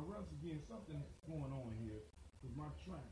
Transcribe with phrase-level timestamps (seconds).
[0.00, 2.00] Now once again, something's going on here.
[2.40, 3.09] Cause my tracks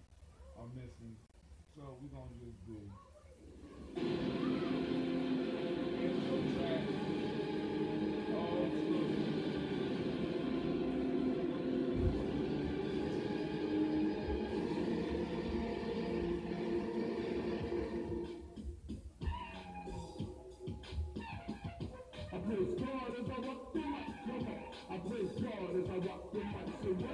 [25.77, 27.08] as I rock the mic,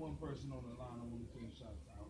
[0.00, 0.96] one person on the line.
[0.96, 2.08] I want to send shots out.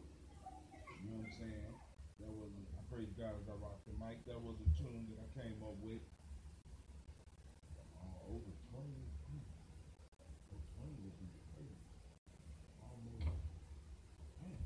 [1.02, 1.74] You know what I'm saying?
[2.22, 4.22] That was I praise God as I rock the mic.
[4.30, 5.98] That was a tune that I came up with.
[7.98, 9.42] Uh, over 20, hmm,
[10.22, 11.18] over 20 would.
[12.78, 13.26] Almost,
[14.38, 14.62] man,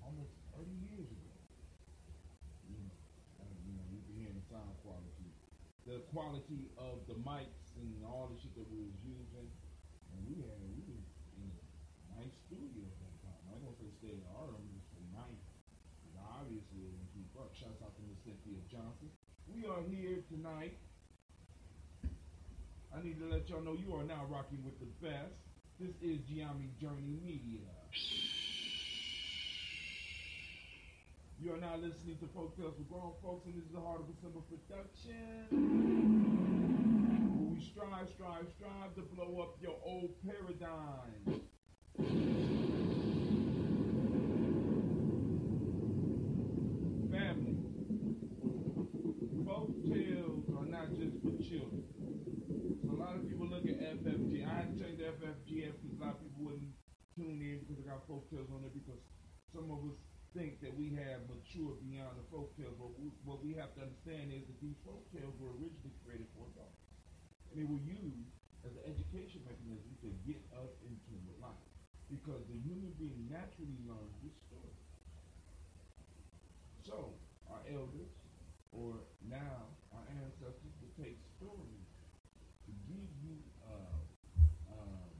[0.00, 1.36] almost 30 years ago.
[2.64, 2.96] You know,
[3.44, 5.28] and, you know, you can hear the sound quality,
[5.84, 9.52] the quality of the mics and all the shit that we was using,
[10.16, 11.04] and we had we was
[11.36, 11.60] in a
[12.14, 13.34] nice studio at that time.
[14.04, 15.48] I don't stay in the art, I'm just nice.
[16.04, 17.56] And obviously, it didn't keep up.
[17.56, 19.08] Shouts out to Miss Cynthia Johnson.
[19.48, 20.76] We are here tonight.
[22.92, 25.32] I need to let y'all know you are now rocking with the best.
[25.80, 27.64] This is Gye Nyame Journey Media.
[31.40, 34.00] You are now listening to Folk Tales for Grown Folks, and this is the Heart
[34.04, 35.48] of December production.
[37.50, 41.40] We strive, strive, strive to blow up your old paradigm.
[47.14, 47.54] Family.
[49.46, 51.86] Folk tales are not just for children.
[52.82, 54.42] So a lot of people look at FFG.
[54.42, 56.74] I had to change FFGF because a lot of people wouldn't
[57.14, 58.98] tune in because I got folk tales on there because
[59.54, 59.94] some of us
[60.34, 62.74] think that we have matured beyond the folk tales.
[62.74, 66.26] But we, what we have to understand is that these folk tales were originally created
[66.34, 66.82] for adults.
[67.54, 68.34] And they were used
[68.66, 71.62] as an education mechanism to get us into the life.
[72.10, 74.82] Because the human being naturally learns with stories.
[76.84, 77.16] So,
[77.48, 78.12] our elders,
[78.72, 81.88] or now our ancestors, would take stories
[82.66, 84.00] to give you uh,
[84.72, 85.14] um,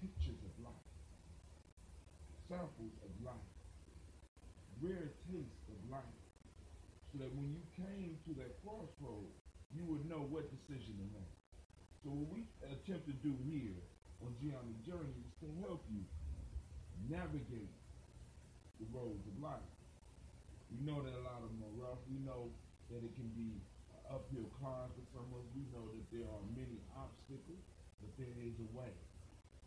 [0.00, 0.88] pictures of life,
[2.48, 3.52] samples of life,
[4.80, 6.20] rare taste of life,
[7.12, 9.30] so that when you came to that crossroad,
[9.74, 11.34] you would know what decision to make.
[12.02, 13.80] So what we attempt to do here
[14.20, 16.04] on Gye Nyame Journey is to help you
[17.08, 17.72] navigate
[18.78, 19.72] the roads of life.
[20.74, 22.02] We know that a lot of them are rough.
[22.10, 22.50] We know
[22.90, 23.62] that it can be
[23.94, 25.48] an uphill climb for some of us.
[25.54, 27.62] We know that there are many obstacles,
[28.02, 28.90] but there is a way.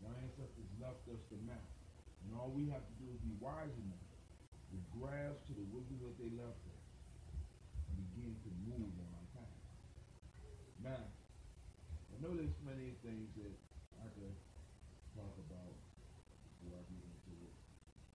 [0.04, 1.64] Our ancestors left us the map.
[2.24, 4.08] And all we have to do is be wise enough
[4.68, 6.84] to grasp to the wisdom that they left us
[7.88, 9.60] and begin to move on our path.
[10.84, 11.02] Now,
[12.12, 13.54] I know there's many things that
[13.96, 14.36] I could
[15.16, 15.72] talk about
[16.60, 17.54] before I get into it.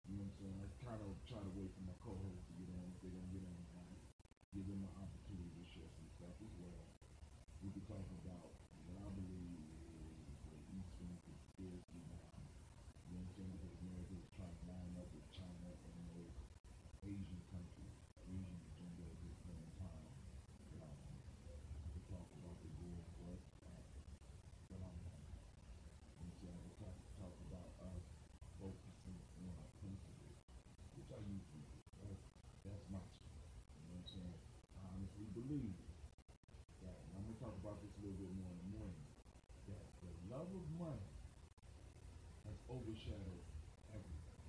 [0.06, 0.58] You know what I'm saying?
[0.62, 3.34] I kind of try to wait for my co-host to get on if they're gonna
[3.34, 4.04] get on tonight.
[4.54, 6.86] Give them an opportunity to share some stuff as well.
[7.66, 8.54] We could talk about
[8.86, 12.30] what I believe is the Eastern conspiracy now.
[13.14, 13.54] You know what I'm saying?
[13.58, 16.34] Because America is trying to line up with China and those
[17.06, 17.94] Asian countries,
[18.26, 20.12] Asian agenda at this point in time.
[20.82, 20.98] Um,
[21.84, 23.86] we could talk about the war of what, uh,
[24.66, 25.22] phenomenon.
[26.26, 28.04] And so we talk, talk about us
[28.58, 30.40] focusing on our principles,
[30.96, 31.80] which I usually do.
[32.02, 32.24] That's,
[32.66, 33.52] that's my strength.
[33.78, 34.40] You know what I'm saying?
[34.80, 35.76] I honestly believe
[36.82, 39.06] that, and I'm gonna talk about this a little bit more in the morning,
[39.70, 41.14] that the love of money
[43.04, 43.44] has overshadowed
[43.92, 44.40] everything.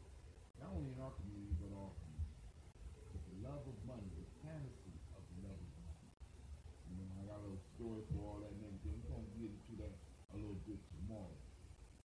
[0.62, 2.38] Not only in our community, but all communities.
[3.10, 6.10] But the love of money, the fantasy of the love of money.
[6.86, 8.94] You know, I got a little story for all that and everything.
[9.02, 9.94] We're gonna get into that
[10.30, 11.38] a little bit tomorrow.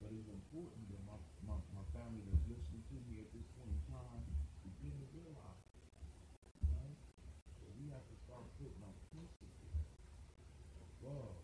[0.01, 3.69] But it's important that my, my, my family that's listening to me at this point
[3.69, 4.23] in time
[4.63, 5.65] begin to realize,
[6.71, 6.97] right?
[7.61, 9.75] That we have to start putting our principles
[11.03, 11.35] above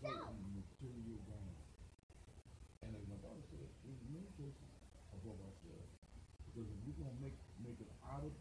[0.00, 1.56] certain material gain.
[2.86, 4.70] And as my daughter said, in many cases,
[5.10, 5.90] above ourselves.
[6.46, 8.32] Because if we're gonna make make it out of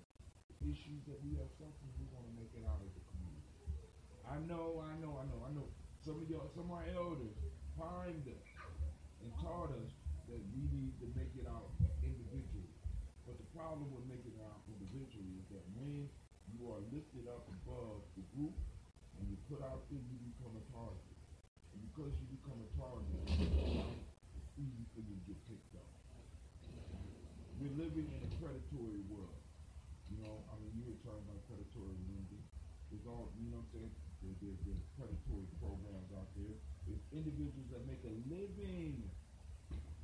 [0.85, 3.49] issues that we are suffering, we're gonna make it out of the community.
[4.21, 5.65] I know, I know, I know, I know.
[6.05, 7.33] Some of y'all, some of our elders
[7.73, 8.45] primed us
[9.25, 9.89] and taught us
[10.29, 11.73] that we need to make it out
[12.05, 12.69] individually.
[13.25, 16.05] But the problem with making it out individually is that when
[16.53, 18.53] you are lifted up above the group
[19.17, 21.17] and you put out there, you become a target.
[21.73, 25.89] And because you become a target, it's easy for you to get picked up.
[27.57, 29.41] We're living in a predatory world.
[30.11, 32.45] You know, I mean, you were talking about predatory lending.
[33.05, 33.93] All, you know what I'm saying?
[34.25, 36.57] There, there, there's predatory programs out there.
[36.89, 39.05] There's individuals that make a living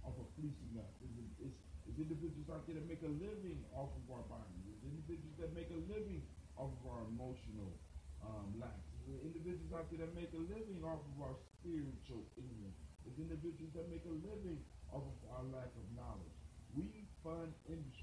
[0.05, 0.89] off of fleecing us.
[1.01, 4.61] There's, it's, there's individuals out there that make a living off of our bodies.
[4.65, 6.21] There's individuals that make a living
[6.57, 7.73] off of our emotional
[8.21, 8.85] um, lacks.
[9.09, 12.77] There's individuals out there that make a living off of our spiritual ignorance.
[13.01, 14.61] There's individuals that make a living
[14.93, 16.37] off of our lack of knowledge.
[16.77, 18.00] We fund industry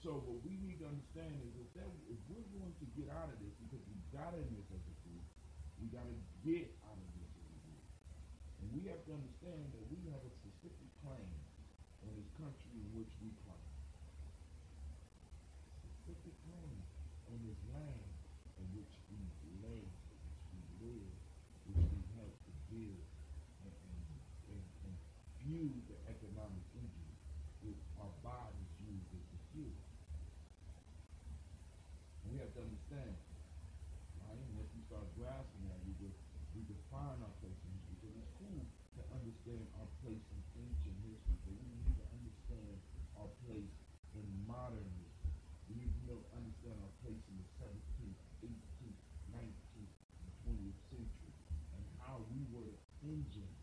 [0.00, 3.28] So what we need to understand is if, that, if we're going to get out
[3.28, 5.26] of this, because we got in this as a group,
[5.76, 7.84] we got to get out of this as a group.
[8.64, 11.32] And we have to understand that we have a specific claim
[12.04, 13.68] on this country in which we claim.
[15.84, 16.76] Specific claim
[17.28, 18.08] on this land
[18.56, 19.20] in which we
[19.60, 21.12] lay, which we live,
[21.68, 23.04] which we help to build
[23.68, 24.00] and, and,
[24.48, 24.94] and, and
[25.44, 27.12] fuel the economic engine
[27.64, 29.76] with our bodies used as the fuel.
[32.24, 33.16] And we have to understand,
[34.24, 34.40] right?
[34.40, 36.16] And if we start grasping that, we will
[36.50, 37.94] we will find our place in history.
[37.94, 38.64] Because it's cool
[38.98, 42.74] to understand our place in ancient history, but we need to understand
[43.14, 43.70] our place
[44.18, 45.30] in modern history.
[45.70, 51.34] We need to know, understand our place in the 17th, 18th, 19th, and 20th century,
[51.78, 53.54] and how we were the engine,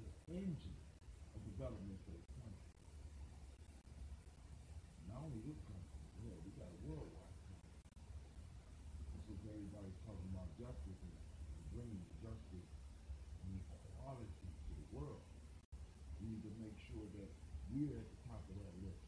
[0.00, 0.80] the engine
[1.36, 2.72] of development for the country.
[5.12, 7.76] Not only this country, yeah, we got a worldwide country.
[9.28, 11.12] This is everybody's talking about justice and
[11.76, 12.68] bringing justice
[13.44, 15.20] and equality to the world.
[16.16, 17.28] We need to make sure that
[17.68, 19.04] we're at the top of that list.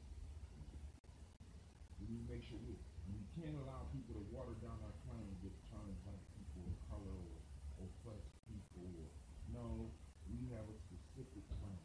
[2.04, 2.76] We need to make sure we
[3.08, 7.16] we can't allow people to water down our claim with terms like people of color
[7.16, 7.40] or
[7.80, 9.08] oppressed people or
[9.56, 9.88] no,
[10.28, 11.82] we have a specific claim.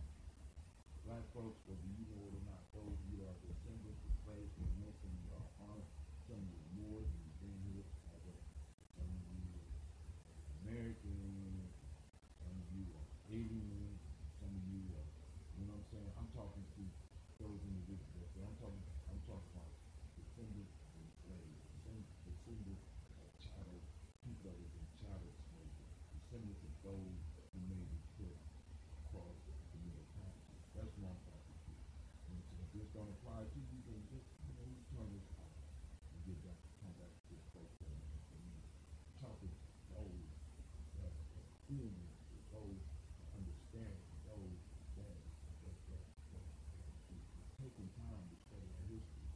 [1.07, 4.55] Black folks, whether you know it or not, those of you are descendants of slaves
[4.59, 5.39] and missing your
[5.71, 5.87] aunt,
[6.27, 8.35] some of you more than you've been here forever.
[8.95, 9.71] Some of you are
[10.67, 11.63] American,
[12.39, 13.91] some of you are alien,
[14.39, 15.07] some of you are,
[15.57, 16.11] you know what I'm saying?
[16.19, 16.83] I'm talking to
[17.41, 18.27] those individuals.
[18.35, 19.71] So I'm talking, I'm talking about
[20.19, 22.83] descendants of slaves, descend- descendants
[23.23, 23.79] of chattel,
[24.27, 25.87] people that was in chattel slavery,
[26.19, 27.15] descendants of those
[27.55, 28.37] who made the trip
[29.07, 30.61] across the middle passage.
[30.75, 31.73] That's what I'm talking to.
[32.33, 35.27] And so if this don't apply to you, then just, you know, you turn this
[35.39, 35.55] off
[36.11, 37.97] and get back, come back to this program.
[38.35, 38.61] And you
[39.17, 40.29] talking to those
[41.01, 42.81] that that feel this, to those
[43.17, 43.97] that understand,
[44.29, 44.59] those
[45.01, 45.17] that,
[45.65, 49.27] that, that, that, that is is taking time to study our history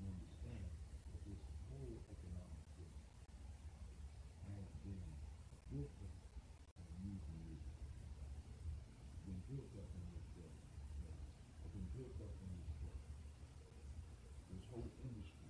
[0.16, 0.64] understand
[1.12, 3.04] that this whole economic system
[4.48, 5.04] has been
[5.68, 6.16] built up
[6.80, 7.60] on using you
[9.56, 10.52] been built up in this way.
[11.64, 12.98] Have been built up in this way.
[14.52, 15.48] This whole industry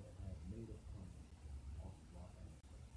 [0.00, 1.12] that has made a come
[1.84, 2.96] off of our ancestors.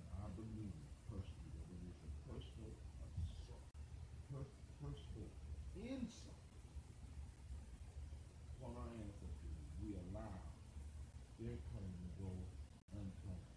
[0.00, 0.80] And I believe
[1.12, 2.72] personally that it is a personal
[3.04, 3.68] assault,
[4.32, 5.28] per- personal
[5.76, 6.40] insult
[8.64, 9.56] on our ancestors.
[9.60, 10.40] if We allow
[11.36, 12.32] their claim to go
[12.96, 13.52] unclaimed.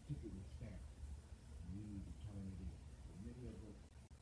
[0.00, 0.80] Particularly stamp
[1.76, 2.72] we need to turn it in.
[3.04, 3.76] For many of us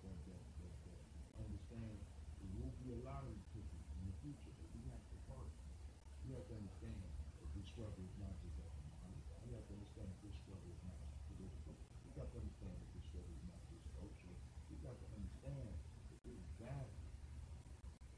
[0.05, 1.01] that, that, that, that
[1.41, 5.17] understand there will be a lot of tickets in the future, but we have to
[5.33, 5.49] work.
[6.29, 7.01] We have to understand
[7.41, 9.25] that this struggle is not just economic.
[9.41, 11.73] We have to understand that this struggle is not just political.
[12.05, 14.37] We got to understand that this struggle is not just social.
[14.69, 15.73] We got to understand
[16.13, 17.09] that this battle,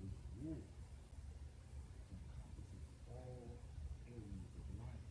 [0.02, 0.58] this war,
[2.10, 3.62] encompasses all
[4.10, 5.06] areas of life.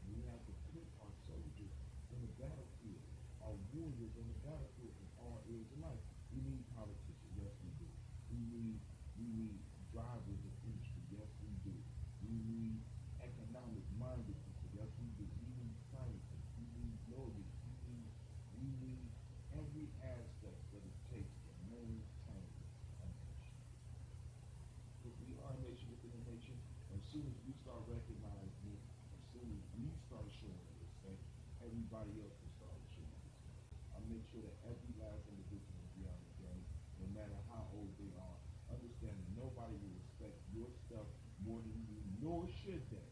[0.00, 1.76] And we have to put our soldiers
[2.08, 3.04] in the battlefield,
[3.44, 6.00] our warriors in the battlefield in all areas of life.
[6.32, 7.88] We need politicians, yes we do.
[8.30, 8.78] We need
[9.18, 9.58] we need
[9.90, 11.74] drivers of industry, yes we do.
[12.22, 12.78] We need
[13.18, 15.26] economic minded people, yes we do.
[15.26, 18.06] We need scientists, we need lawyers, we need
[18.62, 19.02] we need
[19.58, 22.46] every aspect that it takes to maintain
[23.02, 23.58] a nation.
[25.02, 26.54] If we are a nation within a nation,
[26.94, 31.18] as soon as we start recognizing it, as soon as we start showing respect,
[31.58, 33.58] everybody else will start showing respect.
[33.90, 36.64] I make sure that every last individual will be on the game,
[37.02, 38.38] no matter how old they are,
[38.70, 41.06] understand that nobody will respect your stuff
[41.42, 43.10] more than you, nor should they.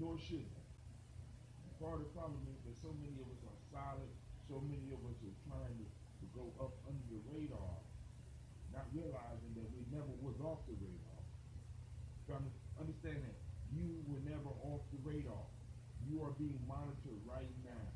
[0.00, 0.66] Nor should they.
[1.82, 4.14] Part of the problem is that so many of us are silent,
[4.46, 7.74] so many of us are trying to, to go up under the radar,
[8.70, 11.20] not realizing that we never was off the radar.
[12.30, 12.38] To
[12.78, 13.36] understand that
[13.74, 15.42] you were never off the radar.
[16.06, 17.86] You are being monitored right now.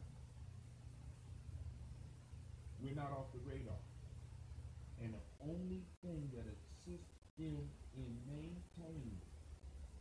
[2.82, 3.76] We're not off the radar.
[5.04, 9.20] And the only thing that assists them in maintaining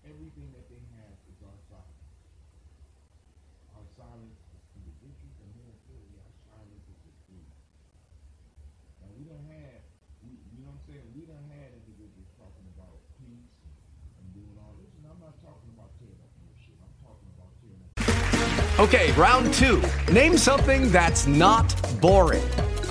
[0.08, 2.08] everything that they have is our silence.
[3.76, 7.52] Our silence is individuals and more importantly, our silence is group.
[9.04, 9.84] Now we don't have,
[10.24, 11.04] we, you know what I'm saying?
[11.12, 13.52] We don't have individuals talking about peace
[14.24, 14.88] and doing all this.
[14.96, 16.80] And I'm not talking about tearing up your shit.
[16.80, 17.92] I'm talking about tearing up.
[18.88, 19.84] Okay, round two.
[20.08, 22.48] Name something that's not boring.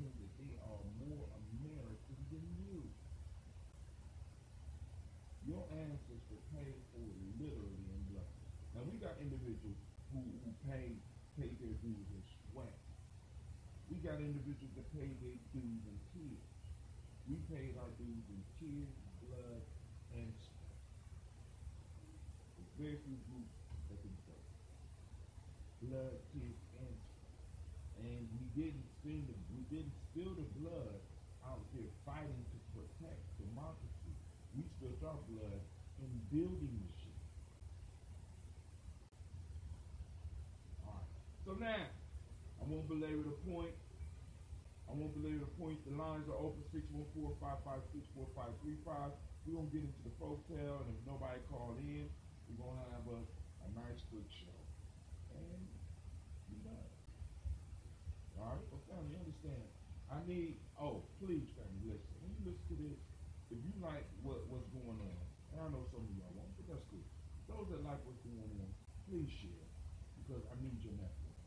[0.00, 2.80] that they are more American than you.
[5.44, 8.30] Your ancestors paid for it literally in blood.
[8.72, 9.76] Now we got individuals
[10.14, 10.96] who, who pay
[11.36, 12.76] pay their dues in sweat.
[13.88, 16.48] We got individuals that pay their dues in tears.
[17.28, 18.92] We paid our dues in tears,
[19.28, 19.64] blood,
[20.16, 20.76] and sweat.
[22.80, 23.56] Very few groups
[23.88, 24.40] that can say
[25.88, 27.36] blood, tears, and sweat.
[28.06, 31.00] And we didn't spend the, we didn't spill the blood
[31.48, 34.14] out there fighting to protect democracy.
[35.02, 35.58] We our blood
[35.98, 37.18] in building the shit.
[40.86, 41.10] Alright.
[41.42, 43.74] So now, I won't belabor the point.
[44.86, 45.82] I won't belabor the point.
[45.90, 46.62] The lines are open
[47.18, 49.10] 614-556-4535.
[49.42, 52.06] We're gonna get into the folktale, and if nobody called in,
[52.46, 53.18] we're gonna have a,
[53.66, 54.54] a nice good show.
[55.34, 55.66] And
[56.46, 56.90] be done.
[58.38, 59.66] Alright, well family, understand.
[60.14, 62.14] I need oh please family listen.
[62.22, 63.02] When you listen to this,
[63.52, 65.20] if you like what, what's going on,
[65.52, 67.04] and I know some of y'all won't, but that's cool.
[67.62, 68.74] Those that like what's going on,
[69.06, 69.66] please share.
[70.18, 71.38] Because I need your network.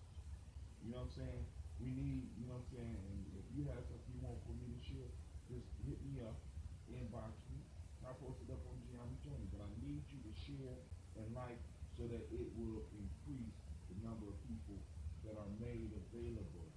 [0.80, 1.44] You know what I'm saying?
[1.84, 2.96] We need, you know what I'm saying?
[3.04, 5.12] And if you have something you want for me to share,
[5.52, 6.40] just hit me up,
[6.88, 7.60] inbox me.
[8.08, 10.80] I post it up on Gye Nyame Journey, but I need you to share
[11.20, 11.60] and like
[12.00, 13.60] so that it will increase
[13.92, 14.80] the number of people
[15.28, 16.72] that are made available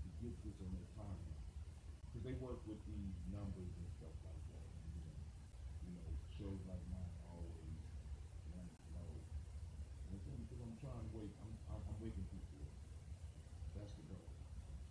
[0.00, 1.44] to get this on their timeline.
[2.08, 4.64] Because they work with these numbers and stuff like that.
[4.64, 5.18] And, you, know,
[5.84, 6.08] you know,
[6.40, 7.76] shows like mine always
[8.52, 9.08] run slow.
[10.06, 12.76] And it's only because I'm trying to wake, I'm, I'm, I'm waking people up.
[13.74, 14.28] That's the goal.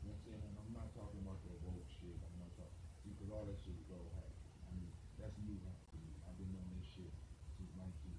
[0.01, 0.41] You know what I'm saying?
[0.41, 2.17] And I'm not talking about that woke shit.
[2.25, 4.33] I'm not talking, because all that shit is old hat.
[4.65, 4.89] I mean,
[5.21, 6.09] that's new hat to me.
[6.25, 7.13] I've been on this shit
[7.61, 8.17] since 1980.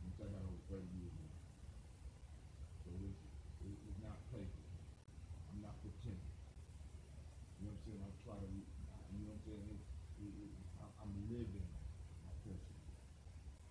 [0.00, 1.36] I'm talking about over 30 years now.
[2.86, 3.20] So it's,
[3.68, 4.64] it- it's not playful.
[5.52, 6.32] I'm not pretending.
[7.60, 8.00] You know what I'm saying?
[8.00, 9.68] I'm to, you know what I'm saying?
[9.68, 9.80] It,
[10.24, 11.68] it, I'm, living
[12.24, 12.84] my principle.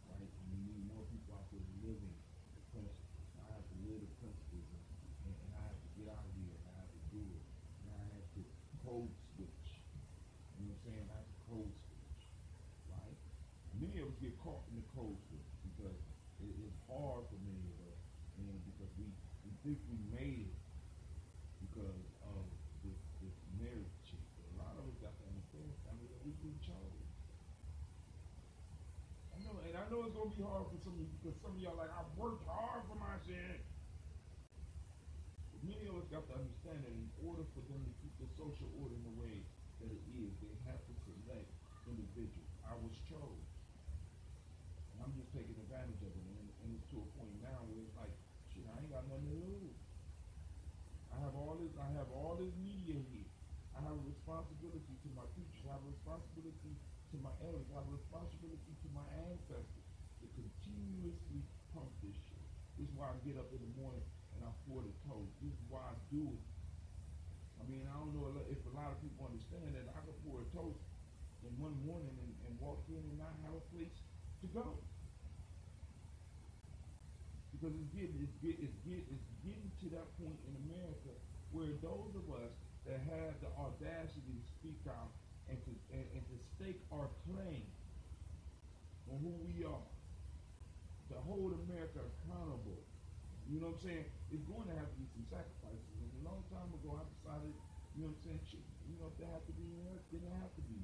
[0.10, 0.26] Right?
[0.26, 2.14] And we need more people out there living
[2.54, 3.10] the principle.
[3.42, 4.86] I have to live the principles and,
[5.26, 7.46] and, and I have to get out of here and I have to do it.
[7.86, 8.42] And I have to
[8.86, 9.66] code switch.
[10.58, 11.06] You know what I'm saying?
[11.10, 12.22] I have to code switch.
[12.90, 13.18] Right?
[13.82, 15.98] Many of us get caught in the code switch because
[16.42, 18.00] it, it's hard for many of us
[18.38, 19.10] and because we,
[19.46, 20.64] we think we made it
[21.70, 22.46] because of
[22.84, 24.22] this, this marriage shit.
[24.36, 27.06] But a lot of us got to understand, family, that we've been chosen.
[29.32, 31.56] I know, and I know it's gonna be hard for some of you because some
[31.56, 33.64] of y'all like, I've worked hard for my shit.
[35.64, 38.68] Many of us got to understand that in order for them to keep the social
[38.84, 39.40] order in the way
[39.80, 41.48] that it is, they have to select
[41.88, 42.52] individuals.
[42.68, 43.48] I was chosen.
[44.92, 46.28] And I'm just taking advantage of it.
[46.28, 48.12] And, and it's to a point now where it's like,
[48.52, 49.80] shit, I ain't got nothing to lose.
[51.08, 51.72] I have all this.
[51.80, 53.32] I have all this media here.
[53.72, 55.64] I have a responsibility to my teachers.
[55.72, 56.76] I have a responsibility
[57.16, 57.64] to my elders.
[57.72, 59.73] I have a responsibility to my ancestors to
[61.74, 62.46] pump this shit.
[62.80, 64.06] This is why I get up in the morning
[64.38, 65.34] and I pour the toast.
[65.44, 66.44] This is why I do it.
[67.60, 70.44] I mean, I don't know if a lot of people understand that I can pour
[70.44, 70.84] a toast
[71.44, 73.96] in one morning and, and walk in and not have a place
[74.44, 74.80] to go.
[77.56, 81.16] Because it's getting it's get, it's get, it's getting to that point in America
[81.56, 82.52] where those of us
[82.84, 85.16] that have the audacity to speak out
[85.48, 87.64] and to and, and to stake our claim
[89.08, 89.93] on who we are,
[91.24, 92.80] hold America accountable.
[93.48, 94.06] You know what I'm saying?
[94.32, 95.94] It's going to have to be some sacrifices.
[96.00, 97.52] And a long time ago, I decided,
[97.96, 98.64] you know what I'm saying?
[98.88, 99.68] You know, if there have to be,
[100.12, 100.80] then there have to be.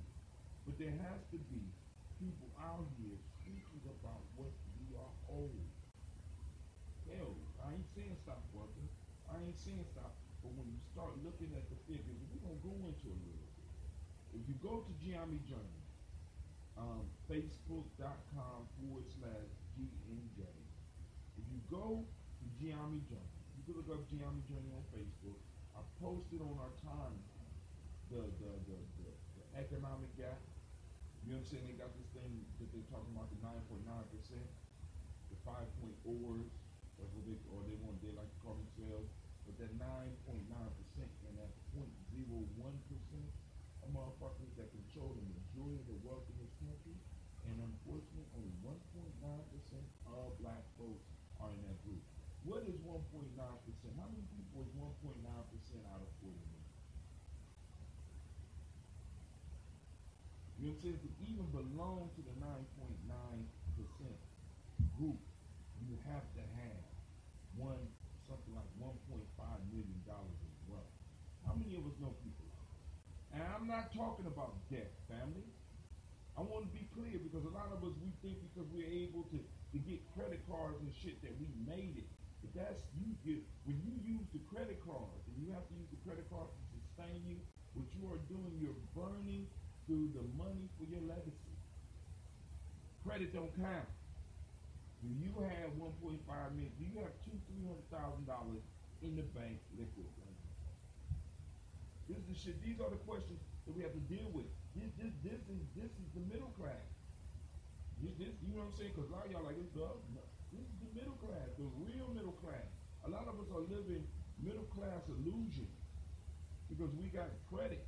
[0.68, 1.64] But there has to be
[2.20, 5.72] people out here speaking about what we are owed.
[7.08, 8.86] Hell, I ain't saying stop working.
[9.32, 10.14] I ain't saying stop.
[10.44, 13.50] But when you start looking at the figures, we're going to go into a little
[13.56, 14.40] bit.
[14.40, 15.80] If you go to Gye Nyame Journey,
[16.78, 20.29] um, facebook.com forward slash GNJ.
[21.70, 25.40] Go to Gye Nyame Journey, you can look up Gye Nyame Journey on Facebook.
[25.78, 27.16] I posted on our time
[28.10, 30.42] the, the, the, the, the economic gap
[31.30, 31.66] you know what I'm saying?
[31.68, 34.50] They got this thing that they're talking about the 9.9 percent,
[35.30, 35.94] the 5 point.
[36.98, 38.02] That's what they or they want.
[38.02, 39.08] They like to call themselves.
[39.46, 41.86] But that 9.9 percent and that 0.01
[42.90, 43.30] percent
[43.86, 46.98] of motherfuckers that control the majority of the wealth in this country.
[47.46, 48.74] And unfortunately, only 1.9
[49.54, 51.06] percent of black folks
[51.38, 52.02] are in that group.
[52.42, 53.06] What is 1.9
[53.38, 53.94] percent?
[54.02, 55.14] How many people is 1.9
[55.54, 56.60] percent out of 40 million?
[60.60, 61.00] You know what I'm saying?
[61.08, 62.84] To even belong to the 9.9%
[65.00, 65.16] group,
[65.80, 66.84] you have to have
[67.56, 67.80] one
[68.28, 69.24] something like 1.5
[69.72, 70.92] million dollars in wealth.
[71.48, 73.40] How many of us know people like that?
[73.40, 75.44] And I'm not talking about debt, family.
[76.40, 79.28] I want to be clear because a lot of us we think because we're able
[79.36, 82.08] to, to get credit cards and shit that we made it.
[82.40, 85.92] But that's you get when you use the credit cards and you have to use
[85.92, 87.36] the credit card to sustain you,
[87.76, 89.44] what you are doing, you're burning
[89.84, 91.60] through the money for your legacy.
[93.04, 93.92] Credit don't count.
[95.04, 96.00] Do you have 1.5
[96.56, 96.72] million?
[96.80, 98.64] Do you have two, three hundred thousand dollars
[99.04, 100.08] in the bank liquid?
[102.08, 102.58] This is the shit.
[102.66, 103.38] These are the questions
[103.70, 104.50] that we have to deal with.
[104.74, 106.90] This, this, this is this is the middle class.
[108.02, 108.98] This, this, you know what I'm saying?
[108.98, 110.02] Because a lot of y'all like this, no,
[110.50, 112.66] this is the middle class, the real middle class.
[113.06, 114.10] A lot of us are living
[114.42, 115.70] middle class illusion
[116.66, 117.86] because we got credit.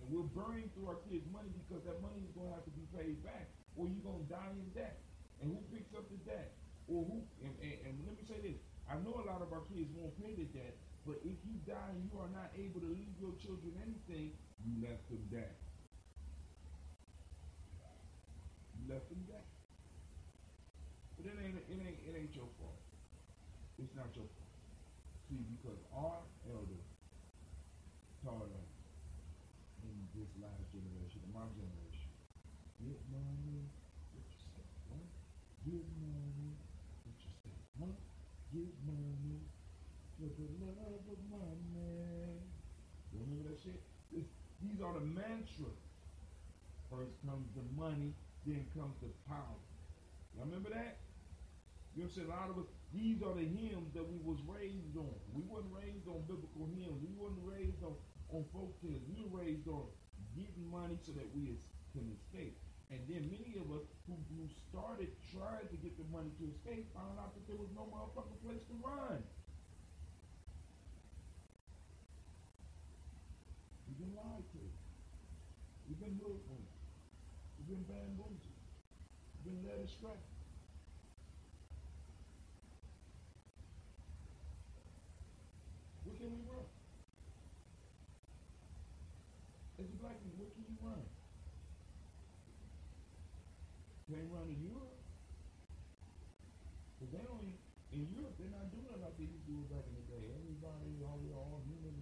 [0.00, 2.74] And we're burning through our kids' money because that money is going to have to
[2.74, 5.04] be paid back, or you're going to die in debt.
[5.44, 6.56] And who picks up the debt?
[6.88, 7.24] Or who?
[7.40, 10.12] And, and, and let me say this: I know a lot of our kids won't
[10.20, 10.76] pay the debt,
[11.08, 14.80] but if you die and you are not able to leave your children anything, you
[14.80, 15.56] left them debt.
[18.80, 19.44] You left them debt.
[21.20, 22.80] But it ain't it ain't it ain't your fault.
[23.76, 24.52] It's not your fault.
[25.28, 26.88] See, because our elders
[28.24, 28.72] taught us
[29.84, 32.12] in this last generation, my generation.
[32.80, 33.68] Get money,
[34.12, 35.08] what you say, what?
[35.64, 36.56] Get money,
[37.04, 37.96] what you say, what?
[38.52, 39.40] Get money,
[40.18, 42.40] for the love of money.
[43.12, 43.80] You remember that shit?
[44.12, 44.24] This,
[45.04, 45.80] mantras.
[46.90, 48.14] First comes the money,
[48.46, 49.58] then comes the power.
[50.36, 50.98] Y'all remember that?
[51.96, 52.26] You know saying?
[52.26, 55.14] A lot of us, these are the hymns that we was raised on.
[55.30, 56.98] We wasn't raised on biblical hymns.
[57.02, 57.94] We wasn't raised on
[58.32, 59.02] on folk tales.
[59.06, 59.86] We were raised on
[60.34, 61.54] getting money so that we
[61.94, 62.58] can escape.
[62.90, 66.90] And then many of us who, who started trying to get the money to escape
[66.94, 69.22] found out that there was no motherfucking place to run.
[74.14, 74.53] Lied to.
[76.04, 76.76] You've been hoodwinked.
[77.56, 78.60] You've been bamboozled.
[79.40, 80.20] You've been led astray.
[86.04, 86.68] Where can we run?
[89.80, 91.04] As a black man, where can you run?
[94.04, 95.00] Can't run in Europe.
[97.00, 97.48] Because they don't,
[97.96, 100.06] in Europe, they're not doing it like they used to do it back in the
[100.12, 100.24] day.
[100.36, 101.96] Everybody, all, we all human,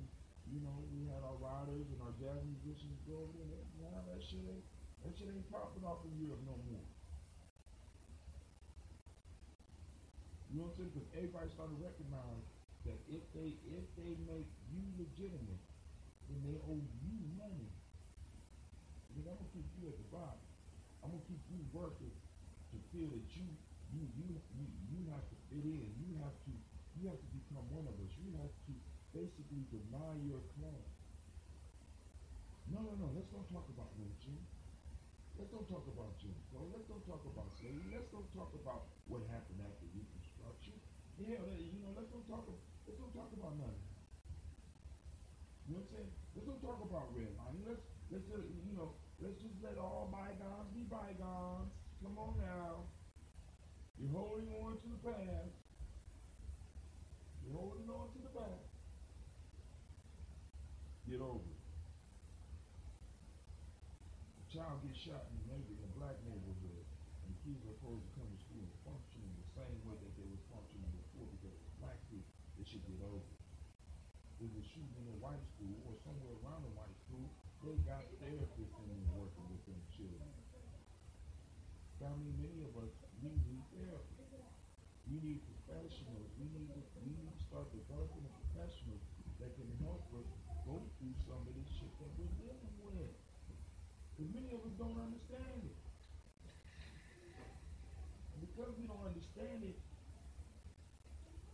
[0.51, 1.39] you know, we had our
[2.47, 3.27] musicians go.
[3.83, 4.67] Now that shit ain't,
[5.03, 6.87] that shit ain't popping off in Europe no more.
[10.53, 10.93] You know what I'm saying?
[10.95, 12.45] Because everybody started to recognize
[12.85, 15.63] that if they if they make you legitimate,
[16.29, 17.71] then they owe you money.
[19.09, 20.45] Because I'm gonna keep you at the bottom.
[21.03, 23.49] I'm gonna keep you working to feel that you
[23.97, 24.29] you you
[24.61, 25.89] you, you have to fit in.
[25.99, 26.53] You have to
[27.01, 28.13] you have to become one of us.
[28.21, 28.73] You have to
[29.17, 30.92] basically deny your class.
[32.83, 33.09] No, no.
[33.15, 34.43] Let's don't talk about lynching.
[35.39, 36.67] Let's don't talk about Jim Crow.
[36.75, 37.95] Let's don't talk about slavery.
[37.95, 40.75] Let's don't talk about what happened after Reconstruction.
[41.15, 42.51] Yeah, you know, let's don't talk.
[42.85, 43.79] Let's don't talk about none.
[45.71, 46.11] You know what I'm saying?
[46.35, 47.63] Let's don't talk about redlining.
[47.71, 51.71] Let's let's uh, you know Let's just let all bygones be bygones.
[52.03, 52.91] Come on now.
[53.97, 55.55] You're holding on to the past.
[57.47, 58.67] You're holding on to the past.
[61.09, 61.63] Get over it.
[64.35, 66.85] A child gets shot in maybe in a black neighborhood,
[67.25, 70.13] and kids are supposed to come to school and function in the same way that
[70.13, 72.29] they were functioning before because it's black kids,
[72.61, 73.41] they should get over it.
[74.45, 77.33] If it's shooting in a white school or somewhere around a white school,
[77.65, 80.29] they got therapists in there working with them children.
[82.03, 84.19] I mean, many of us, we need therapy.
[85.07, 86.29] We need professionals.
[86.37, 89.01] We need to, we need to start developing professionals
[89.39, 90.29] that can help us
[90.67, 93.15] go through some of this shit that we're dealing with.
[94.13, 95.79] Because many of us don't understand it.
[98.35, 99.79] And because we don't understand it,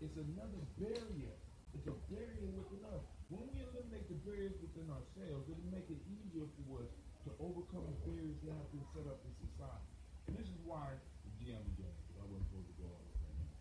[0.04, 1.34] it's another barrier.
[1.74, 3.04] It's a barrier within us.
[3.28, 6.90] When we eliminate the barriers within ourselves, it'll make it easier for us
[7.28, 9.92] to overcome the barriers that have been set up in society.
[10.30, 13.52] And this is why the GM journey, I wasn't supposed to go all this right.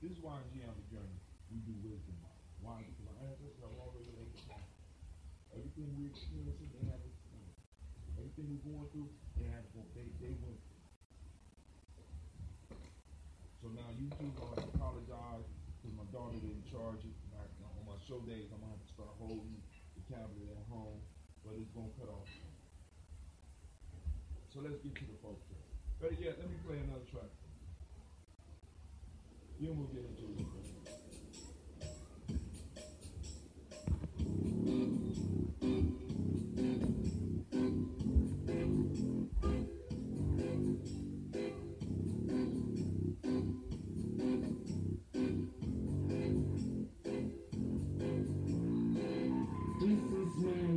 [0.00, 1.18] This is why GM journey
[1.50, 2.14] we do wisdom.
[2.62, 2.86] Why?
[2.86, 4.70] Because our ancestors have already laid the path.
[5.50, 7.58] Everything we're experiencing, they have experienced.
[8.14, 9.66] Everything we're going through, they have
[9.98, 10.80] they they went through.
[13.60, 14.69] So now you two my
[16.10, 17.16] daughter didn't charge it.
[17.34, 19.62] Like, on my show days, I'm gonna have to start holding
[19.94, 20.98] the tablet at home,
[21.46, 22.26] but it's gonna cut off.
[24.50, 25.62] So let's get to the folk track.
[26.02, 27.30] Better yet, let me play another track.
[29.62, 30.49] Then we'll get into it.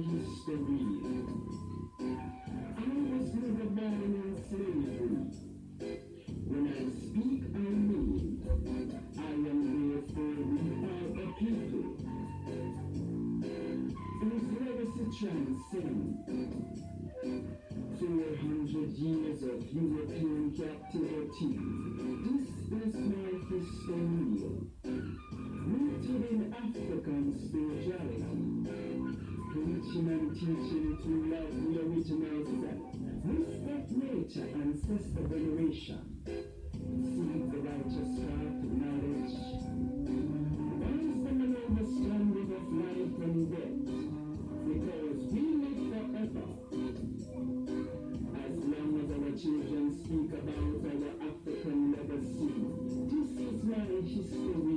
[0.02, 0.86] History.
[2.00, 5.44] I was in slavery.
[6.48, 8.34] When I speak, I mean.
[9.18, 9.60] I am
[9.96, 11.86] a people.
[14.20, 16.80] Whose legacy transcends
[18.00, 21.52] 400 years of European captivity.
[22.24, 22.48] This
[22.82, 24.73] is my history.
[29.96, 38.58] And teaching to love the original self, respect nature, ancestor veneration, seek the righteous path
[38.58, 39.38] of knowledge,
[40.82, 43.86] wisdom and understanding of life and death,
[44.66, 46.48] because we live forever.
[48.42, 52.54] As long as our children speak about our African legacy,
[53.14, 54.73] this is my history.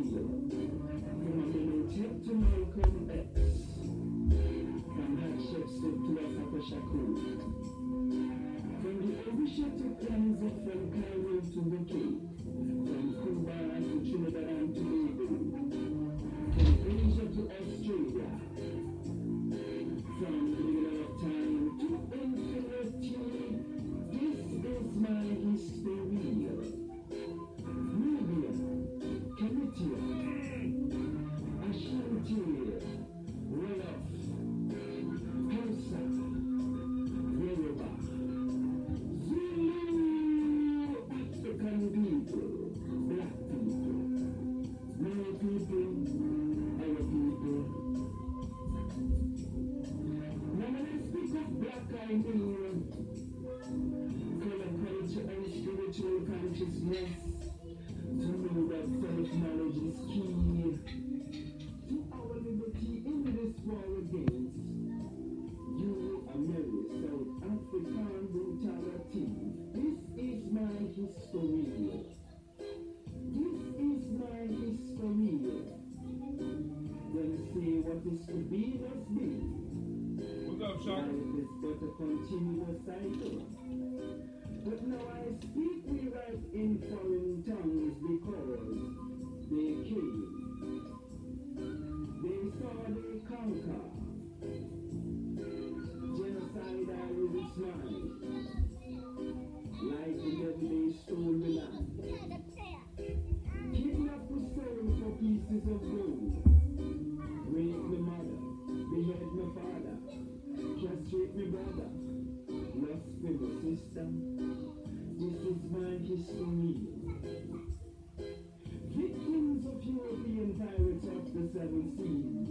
[118.97, 122.49] Victims of European pirates of the seven seas,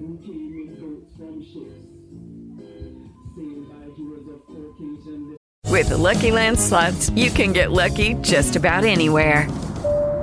[0.00, 1.86] who came in boats from ships,
[3.36, 8.84] sailed by heroes of With the Lucky Land slots, you can get lucky just about
[8.84, 9.48] anywhere.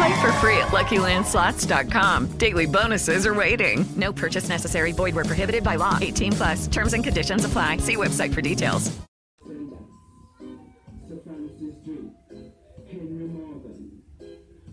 [0.00, 2.38] Play for free at LuckyLandSlots.com.
[2.38, 3.84] Daily bonuses are waiting.
[3.96, 4.92] No purchase necessary.
[4.92, 5.98] Void where prohibited by law.
[6.00, 6.66] 18 plus.
[6.68, 7.76] Terms and conditions apply.
[7.76, 8.90] See website for details.
[12.90, 14.00] Henry Morgan,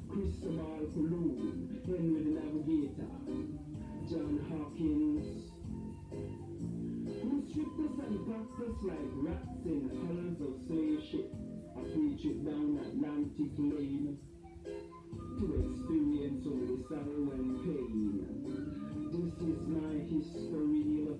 [0.09, 3.11] Cristobal Colon, Henry the Navigator,
[4.09, 5.51] John Hawkins.
[7.03, 11.29] Who stripped us and packed us like rats in colors of slave ship.
[11.75, 14.16] I preach it down Atlantic Lane
[15.39, 18.25] to experience only sorrow and pain.
[19.13, 21.13] This is my history.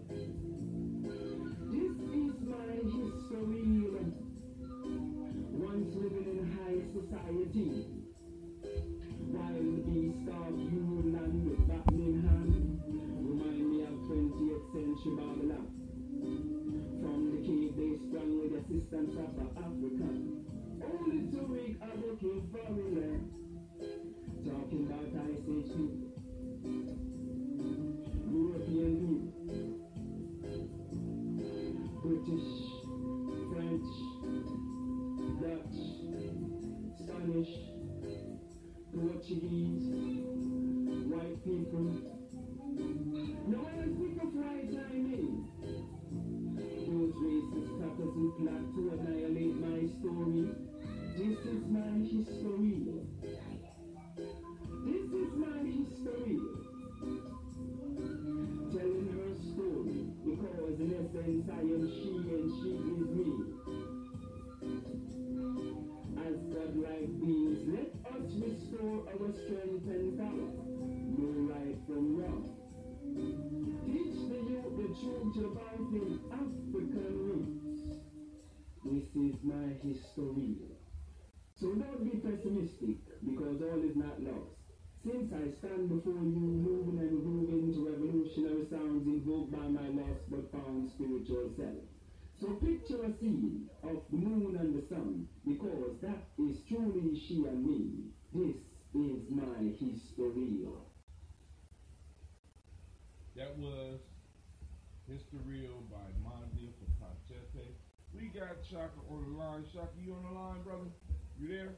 [1.70, 3.78] This is my history.
[5.54, 7.74] Once living in high society.
[9.30, 10.54] Wild beast of
[109.18, 109.66] on the line.
[109.74, 110.90] Shaka, you on the line, brother?
[111.42, 111.74] You there?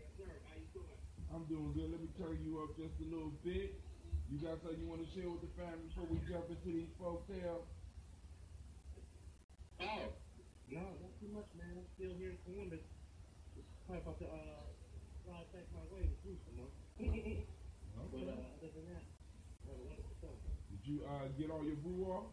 [0.00, 0.32] Yes, sir.
[0.48, 1.00] How you doing?
[1.28, 1.92] I'm doing good.
[1.92, 3.76] Let me turn you up just a little bit.
[4.32, 6.88] You got something you want to share with the family before we jump into these
[6.96, 7.68] folk tales?
[9.84, 10.08] Oh,
[10.72, 11.76] no, not too much, man.
[11.76, 12.80] I'm still here in Columbus.
[13.52, 14.64] Just probably about to uh,
[15.28, 16.72] ride back my way to Houston, though.
[17.94, 19.06] But uh, other than that,
[19.70, 20.34] a wonderful summer.
[20.70, 22.26] Did you uh, get all your boo off?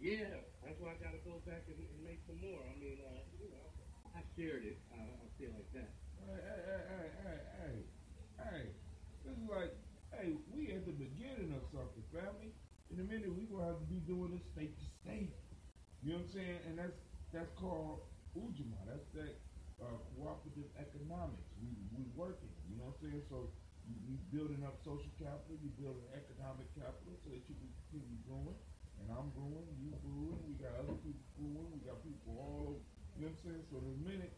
[0.00, 2.62] Yeah, that's why I got to go back and, and make some more.
[2.62, 3.66] I mean, uh, you know,
[4.14, 4.78] I shared it.
[4.94, 5.90] Uh, I feel like that.
[6.22, 7.78] Hey, hey, hey, hey, hey,
[8.38, 8.64] hey.
[9.26, 9.74] This is like,
[10.14, 12.54] hey, we at the beginning of something, family.
[12.94, 15.34] In a minute, we gonna have to be doing this state to state.
[16.02, 16.58] You know what I'm saying?
[16.68, 16.98] And that's
[17.32, 18.04] that's called
[18.36, 18.78] Ujima.
[18.86, 19.34] That's that
[19.80, 21.48] uh, cooperative economics.
[21.58, 22.52] We we working.
[22.68, 23.22] You know what I'm saying?
[23.32, 23.50] So
[23.88, 25.56] you, you building up social capital.
[25.58, 28.58] You building economic capital so that you can continue growing.
[29.02, 29.66] And I'm growing.
[29.82, 30.38] You growing.
[30.46, 31.70] We got other people growing.
[31.74, 32.78] We got people all.
[32.78, 32.82] over.
[33.18, 33.64] You know what I'm saying?
[33.68, 34.32] So a minute,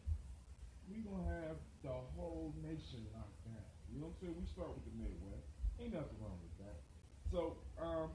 [0.89, 3.69] we gonna have the whole nation locked down.
[3.93, 4.35] You know what I'm saying?
[4.35, 5.47] We start with the Midwest.
[5.79, 6.77] Ain't nothing wrong with that.
[7.29, 8.11] So um,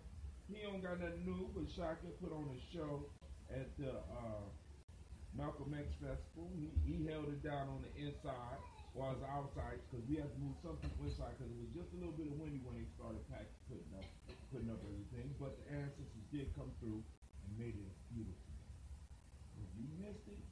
[0.50, 3.06] he don't got nothing new, but Shaka put on a show
[3.50, 4.44] at the uh,
[5.34, 6.50] Malcolm X Festival.
[6.58, 8.58] He, he held it down on the inside
[8.94, 11.90] while it's outside because we had to move some people inside because it was just
[11.94, 14.06] a little bit of windy when they started packing, putting up,
[14.50, 15.32] putting up everything.
[15.38, 18.54] But the ancestors did come through and made it beautiful.
[19.56, 20.42] If you missed it,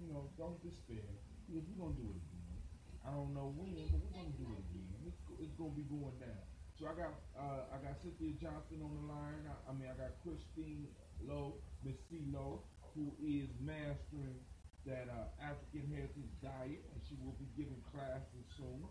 [0.00, 1.06] you know, don't despair.
[1.46, 2.56] Because we're gonna do it again.
[3.04, 4.96] I don't know when, but we're gonna do it again.
[5.04, 6.44] It's, it's gonna be going down.
[6.80, 9.44] So I got uh, I got Cynthia Johnson on the line.
[9.46, 10.88] I, I mean I got Christine
[11.22, 12.64] Lowe, Miss C Lowe,
[12.96, 14.40] who is mastering
[14.88, 18.88] that uh, African heritage diet, and she will be giving classes soon.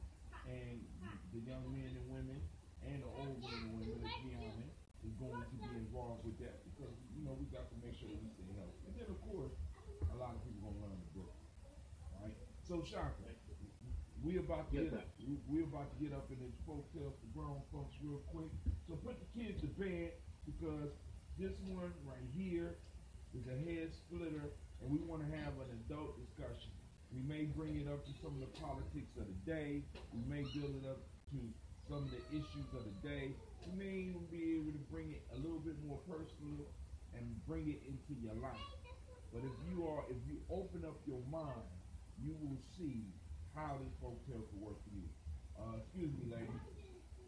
[0.47, 0.79] And
[1.31, 2.39] the young men and women
[2.85, 4.17] and the old men and women, let's
[5.03, 8.07] is going to be involved with that because you know we got to make sure
[8.07, 8.79] that we stay healthy.
[8.87, 9.51] And then of course,
[10.11, 11.33] a lot of people gonna learn the book,
[12.21, 12.35] right?
[12.63, 13.35] So Shaka,
[14.23, 16.87] we about to Yes, get up, we, we about to get up in this folk
[16.93, 18.51] tales for grown folks real quick.
[18.87, 20.11] So put the kids to bed
[20.45, 20.91] because
[21.37, 22.77] this one right here
[23.33, 26.71] is a head splitter, and we want to have an adult discussion.
[27.11, 29.83] We may bring it up to some of the politics of the day.
[30.13, 30.99] We may build it up
[31.31, 31.37] to
[31.89, 33.35] some of the issues of the day.
[33.67, 36.67] We may even be able to bring it a little bit more personal
[37.15, 38.69] and bring it into your life.
[39.31, 41.65] But if you are, if you open up your mind,
[42.21, 43.09] you will see
[43.55, 45.09] how this hotel can work for you.
[45.57, 46.59] Uh, excuse me, lady.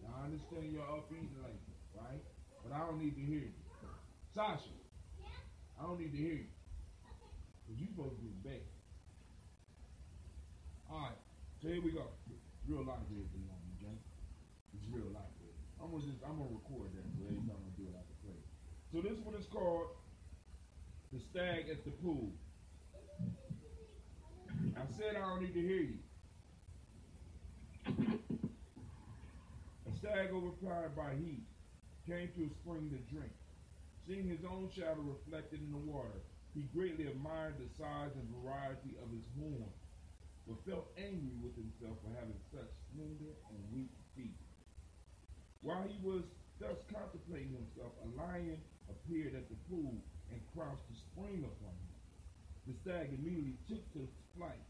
[0.01, 1.61] Now, I understand you're up eating late,
[1.97, 2.21] right?
[2.61, 3.57] But I don't need to hear you.
[4.33, 4.73] Sasha,
[5.79, 6.51] I don't need to hear you.
[7.65, 8.61] Because you supposed to be bed.
[10.91, 11.17] Alright,
[11.61, 12.05] so here we go.
[12.67, 13.97] Real life here, you know, Jane.
[14.73, 15.35] It's real life.
[15.83, 18.39] I'm gonna just, I'm gonna record that, so every time I do it, play.
[18.95, 19.91] So this one is called
[21.11, 22.31] The Stag at the Pool.
[24.75, 25.99] I said I don't need to hear you.
[29.85, 31.43] A stag overpowered by heat
[32.07, 33.31] came to a spring to drink.
[34.07, 36.21] Seeing his own shadow reflected in the water,
[36.53, 39.69] he greatly admired the size and variety of his horn,
[40.47, 43.91] but felt angry with himself for having such slender and weak.
[45.66, 46.22] While he was
[46.61, 49.97] thus contemplating himself, a lion appeared at the pool
[50.30, 51.97] and crouched to spring upon him.
[52.70, 54.05] The stag immediately took to
[54.38, 54.61] flight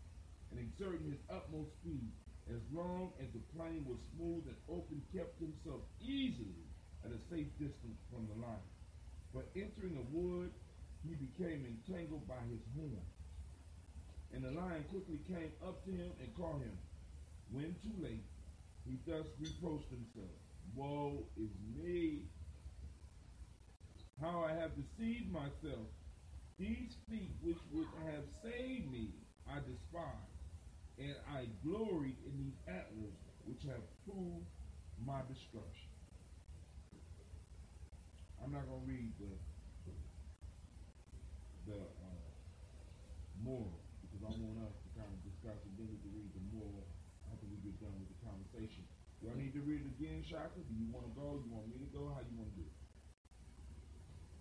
[0.51, 2.15] and exerting his utmost speed,
[2.47, 6.63] as long as the plain was smooth and open, kept himself easily
[7.03, 8.71] at a safe distance from the lion.
[9.35, 10.55] But entering a wood,
[11.03, 13.03] he became entangled by his horn.
[14.31, 16.79] And the lion quickly came up to him and caught him.
[17.51, 18.23] When too late,
[18.87, 20.31] he thus reproached himself.
[20.73, 22.23] Woe is me!
[24.19, 25.87] How I have deceived myself.
[26.57, 29.11] These feet which would have saved me,
[29.45, 30.31] I despise,
[30.97, 34.47] and I gloried in these antlers which have proved
[35.05, 35.91] my destruction.
[38.41, 39.33] I'm not gonna read the
[41.65, 42.29] the uh,
[43.43, 46.45] moral because I want us to kind of discuss and then we can read the
[46.53, 46.85] moral
[47.33, 48.84] after we get done with the conversation.
[49.25, 50.53] Do I need to read it again, Shaka?
[50.53, 51.41] Do you want to go?
[51.41, 52.13] You want me to go?
[52.13, 52.77] How you want to do it?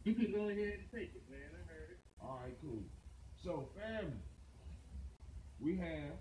[0.04, 1.48] You can go ahead and take it, man.
[1.56, 2.00] I heard it.
[2.20, 2.84] All right, cool.
[3.40, 4.20] So, family,
[5.56, 6.20] we have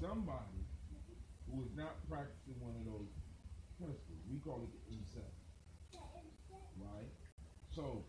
[0.00, 0.64] somebody
[1.44, 3.12] who is not practicing one of those
[3.76, 4.24] principles.
[4.32, 5.36] We call it the incest.
[6.80, 7.12] Right?
[7.76, 8.08] So,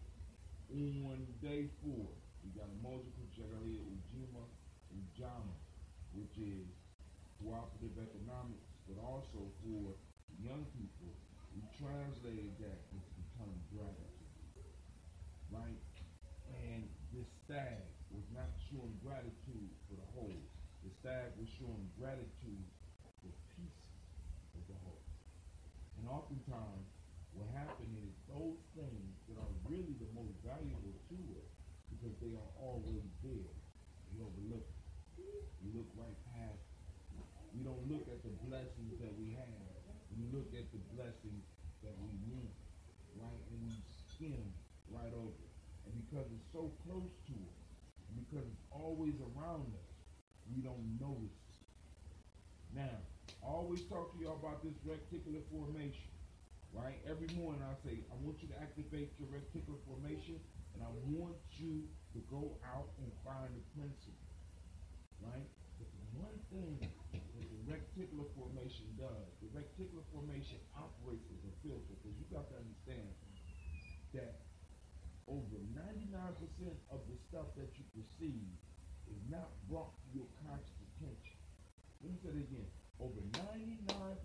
[0.71, 2.07] on day four,
[2.47, 4.47] we got a multiple check out here, Ujima
[4.95, 5.59] Ujamaa,
[6.15, 6.63] which is
[7.43, 9.95] cooperative economics, but also for
[10.41, 11.11] young people,
[11.55, 14.11] we translated that into term gratitude.
[15.53, 15.79] Right?
[16.65, 20.41] And this stag was not showing gratitude for the whole.
[20.83, 22.67] The stag was showing gratitude
[23.21, 23.93] for pieces
[24.57, 25.05] of the whole.
[26.01, 26.89] And oftentimes,
[27.37, 31.49] what happened is those things that are really the most valuable to us,
[31.93, 33.53] because they are always there,
[34.13, 34.83] we overlook it.
[35.63, 37.25] We look right past it.
[37.55, 39.69] We don't look at the blessings that we have.
[40.13, 41.41] We look at the blessings
[41.81, 42.53] that we need,
[43.17, 43.41] right?
[43.49, 43.73] And we
[44.13, 44.45] skim
[44.93, 45.53] right over it.
[45.89, 47.65] And because it's so close to us,
[48.13, 49.89] and because it's always around us,
[50.53, 51.57] we don't notice it.
[52.77, 52.93] Now,
[53.41, 56.13] I always talk to y'all about this reticular formation,
[56.69, 57.01] right?
[57.09, 60.37] Every morning I say, I want you to activate your reticular formation,
[60.77, 64.29] and I want you to go out and find the principle,
[65.25, 65.49] right?
[65.81, 71.53] But the one thing that the reticular formation does, the reticular formation operates as a
[71.65, 73.09] filter, because you got to understand
[74.13, 74.37] that
[75.27, 76.13] over 99%
[76.91, 78.53] of the stuff that you perceive
[79.09, 81.37] is not brought to your conscious attention.
[82.01, 82.69] Let me say that again.
[82.99, 84.19] Over 99%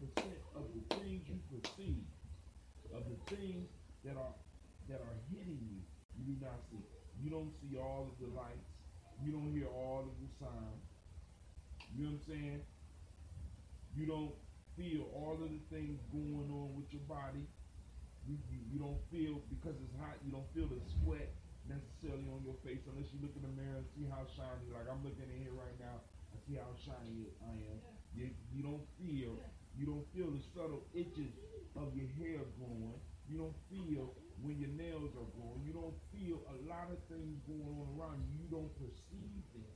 [0.55, 2.07] of the things you perceive,
[2.95, 3.69] of the things
[4.05, 4.35] that are
[4.89, 5.83] that are hitting you,
[6.17, 6.85] you do not see.
[7.21, 8.71] You don't see all of the lights.
[9.23, 10.85] You don't hear all of the sounds.
[11.95, 12.61] You know what I'm saying?
[13.95, 14.35] You don't
[14.77, 17.47] feel all of the things going on with your body.
[18.27, 20.17] You, you, you don't feel because it's hot.
[20.25, 21.35] You don't feel the sweat
[21.69, 24.73] necessarily on your face unless you look in the mirror and see how shiny.
[24.73, 26.03] Like I'm looking in here right now.
[26.33, 27.79] I see how shiny I am.
[28.17, 29.37] You, you don't feel
[29.79, 31.31] you don't feel the subtle itches
[31.79, 32.99] of your hair growing.
[33.31, 34.11] You don't feel
[34.43, 35.63] when your nails are growing.
[35.63, 38.43] You don't feel a lot of things going on around you.
[38.43, 39.71] You don't perceive them,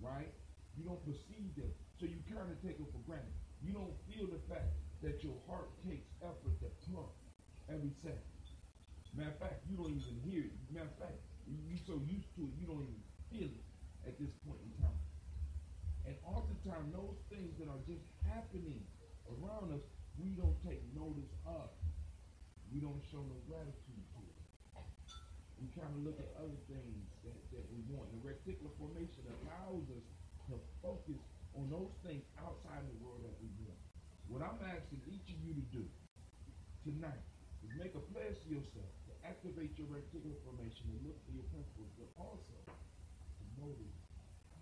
[0.00, 0.32] right?
[0.78, 1.68] You don't perceive them,
[2.00, 3.34] so you kind of take it for granted.
[3.60, 4.72] You don't feel the fact
[5.02, 7.12] that your heart takes effort to pump
[7.68, 8.37] every second.
[9.16, 10.54] Matter of fact, you don't even hear it.
[10.68, 13.02] Matter of fact, you're so used to it, you don't even
[13.32, 13.64] feel it
[14.04, 15.00] at this point in time.
[16.04, 18.80] And oftentimes, those things that are just happening
[19.28, 19.84] around us,
[20.16, 21.68] we don't take notice of.
[22.72, 24.38] We don't show no gratitude to it.
[25.60, 28.12] We kind of look at other things that, that we want.
[28.14, 30.04] The reticular formation allows us
[30.52, 31.18] to focus
[31.56, 33.80] on those things outside the world that we want.
[34.28, 35.84] What I'm asking each of you to do
[36.84, 37.24] tonight
[37.64, 38.92] is make a pledge to yourself
[39.28, 44.00] activate your reticular formation and look for your principles, but also to notice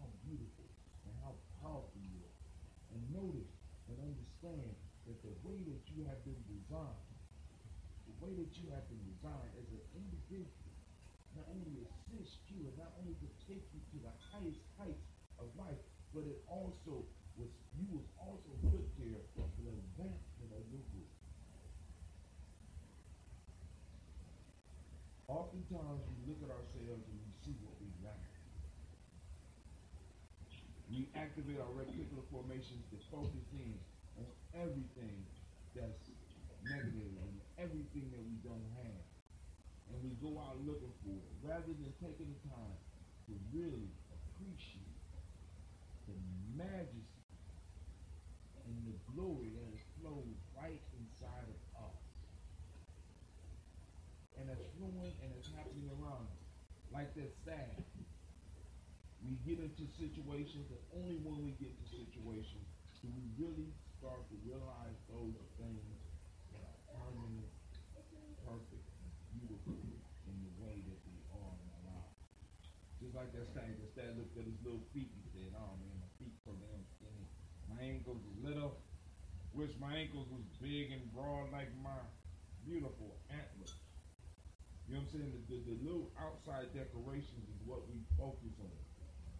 [0.02, 0.66] how beautiful
[1.06, 2.34] and how powerful you are.
[2.90, 3.54] And notice
[3.86, 4.74] and understand
[5.06, 7.14] that the way that you have been designed,
[8.10, 10.74] the way that you have been designed as an individual,
[11.38, 15.06] not only assists you and not only to take you to the highest heights
[15.38, 15.78] of life,
[16.10, 17.06] but it also
[17.38, 21.12] was you was also put there for the advancement of your group.
[25.26, 28.30] Oftentimes we look at ourselves and we see what we lack.
[30.86, 33.74] We activate our reticular formations to focus in
[34.22, 35.18] on everything
[35.74, 36.06] that's
[36.62, 39.02] negative and everything that we don't have.
[39.90, 42.78] And we go out looking for it rather than taking the time
[43.26, 45.02] to really appreciate
[46.06, 46.14] the
[46.54, 47.26] majesty
[48.66, 52.02] and the glory that is flows right inside of us.
[54.38, 56.46] And it's flowing and it's happening around us.
[56.96, 57.76] Like that sad.
[59.20, 62.64] We get into situations and only when we get to situations
[63.04, 63.68] do we really
[64.00, 65.84] start to realize those things
[66.56, 67.52] that are permanent,
[68.48, 69.76] perfect, and beautiful
[70.24, 72.16] in the way that they are in our lives.
[72.96, 76.00] Just like that stag, that stag looked at his little feet and said, oh man,
[76.00, 77.28] my feet so damn skinny.
[77.68, 78.80] My ankles is little.
[79.52, 82.00] Wish my ankles was big and broad like my
[82.64, 83.15] beautiful.
[84.96, 85.32] Know what I'm saying?
[85.36, 88.72] The, the, the little outside decorations is what we focus on.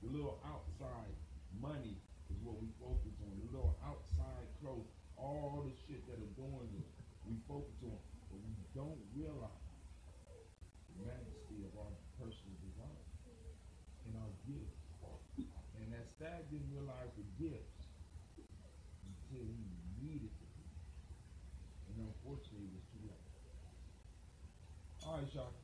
[0.05, 1.17] The little outside
[1.65, 1.97] money
[2.29, 3.33] is what we focus on.
[3.41, 4.85] The little outside clothes,
[5.17, 6.93] all the shit that are doing this,
[7.25, 7.97] we focus on.
[8.29, 9.81] But we don't realize
[10.93, 13.09] the majesty of our personal design
[14.05, 14.85] and our gifts.
[15.81, 17.81] And that stag didn't realize the gifts
[19.09, 19.65] until he
[20.05, 20.69] needed to be.
[21.97, 23.27] And unfortunately, it was too late.
[25.07, 25.55] All right, Shaka.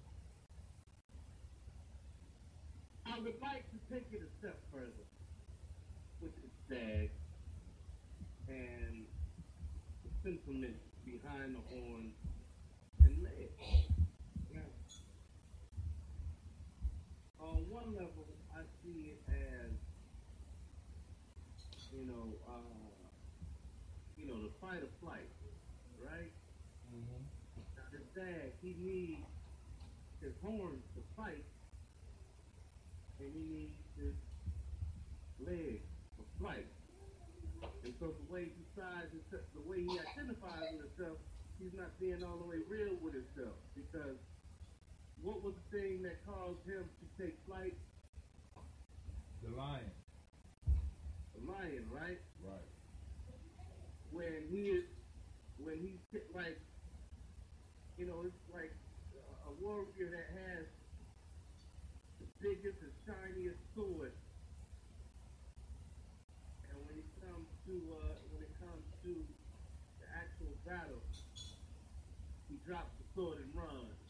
[3.05, 5.07] I would like to take it a step further
[6.21, 7.11] with the stag
[8.49, 9.07] and
[10.03, 12.11] the sentiment behind the horn
[13.05, 13.87] and legs.
[14.53, 14.67] Now,
[17.39, 19.71] on one level, I see it as,
[21.93, 23.07] you know, uh,
[24.19, 25.31] you know, the fight or flight,
[26.03, 26.33] right?
[26.93, 27.23] Now,
[27.93, 29.23] the stag, he needs
[30.21, 31.45] his horns to fight,
[33.23, 34.19] and he needs his
[35.39, 35.87] legs
[36.19, 36.67] for flight.
[37.87, 41.19] And so the way he decides, the way he identifies with himself,
[41.63, 43.55] he's not being all the way real with himself.
[43.75, 44.19] Because
[45.23, 47.79] what was the thing that caused him to take flight?
[49.47, 49.95] The lion.
[51.39, 52.19] The lion, right?
[52.43, 52.71] Right.
[54.11, 54.85] When he is,
[55.59, 56.03] when he's
[56.35, 56.59] like,
[57.97, 58.75] you know, it's like
[59.47, 60.67] a warrior that has
[62.19, 62.82] the biggest
[63.13, 64.13] and shiniest sword.
[66.71, 69.13] And when it comes to uh, when it comes to
[70.01, 71.03] the actual battle,
[72.49, 74.01] he drops the sword and runs.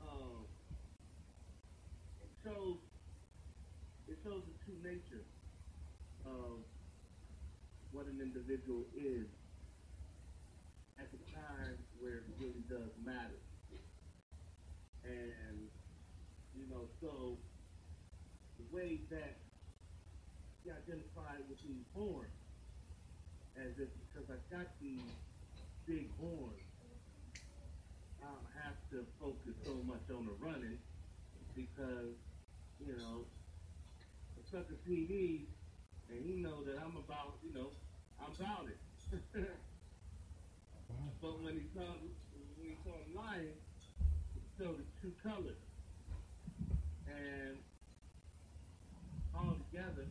[0.00, 0.44] Um,
[2.22, 2.80] it shows
[4.08, 5.24] it shows the true nature
[6.24, 6.62] of
[7.92, 9.26] what an individual is
[10.98, 13.40] at the time where it really does matter.
[15.04, 15.70] And,
[16.56, 17.38] you know, so
[18.58, 19.38] the way that
[20.64, 22.34] he identified with these horns,
[23.54, 25.14] as if because I got these
[25.86, 26.66] big horns,
[28.18, 30.78] I don't have to focus so much on the running
[31.54, 32.18] because,
[32.82, 33.22] you know,
[34.34, 35.46] the sucker TV,
[36.10, 37.70] and he know that I'm about, you know,
[38.18, 38.78] I'm about it.
[41.22, 41.86] but when he saw
[42.58, 43.54] when he saw lion,
[44.34, 45.62] he saw the true colors.
[47.06, 47.56] And
[49.34, 50.06] all together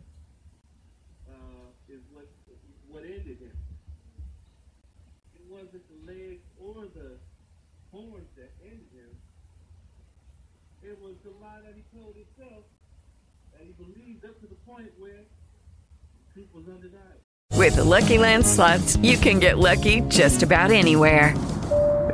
[1.28, 2.02] uh, is
[2.96, 3.52] what ended him.
[5.52, 7.20] wasn't the legs or the
[7.92, 9.12] horns that ended him.
[10.82, 12.64] It was the lie that he told himself
[13.52, 17.20] that he believed up to the point where the truth was undeniable.
[17.52, 21.36] With the Lucky Land slots, you can get lucky just about anywhere.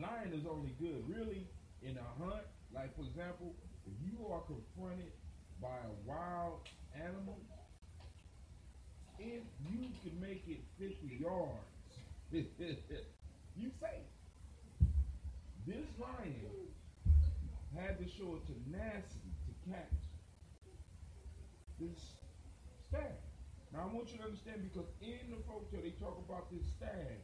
[0.00, 1.46] Lion is only good, really,
[1.82, 2.44] in a hunt.
[2.74, 3.54] Like, for example,
[3.86, 5.12] if you are confronted
[5.60, 6.60] by a wild
[6.94, 7.38] animal,
[9.18, 11.98] if you can make it 50 yards,
[12.32, 14.08] you safe.
[15.66, 16.34] This lion
[17.76, 20.00] had to show a tenacity to catch
[21.80, 22.16] this
[22.88, 23.20] stag.
[23.72, 27.20] Now I want you to understand because in the folktale they talk about this stag.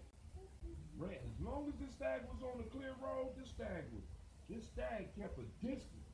[1.65, 4.05] Long as this stag was on the clear road, this stag was
[4.53, 6.13] this stag kept a distance.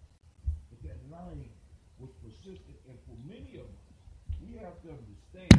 [0.71, 1.51] But that lion
[1.99, 3.91] was persistent and for many of us,
[4.39, 5.51] we have to understand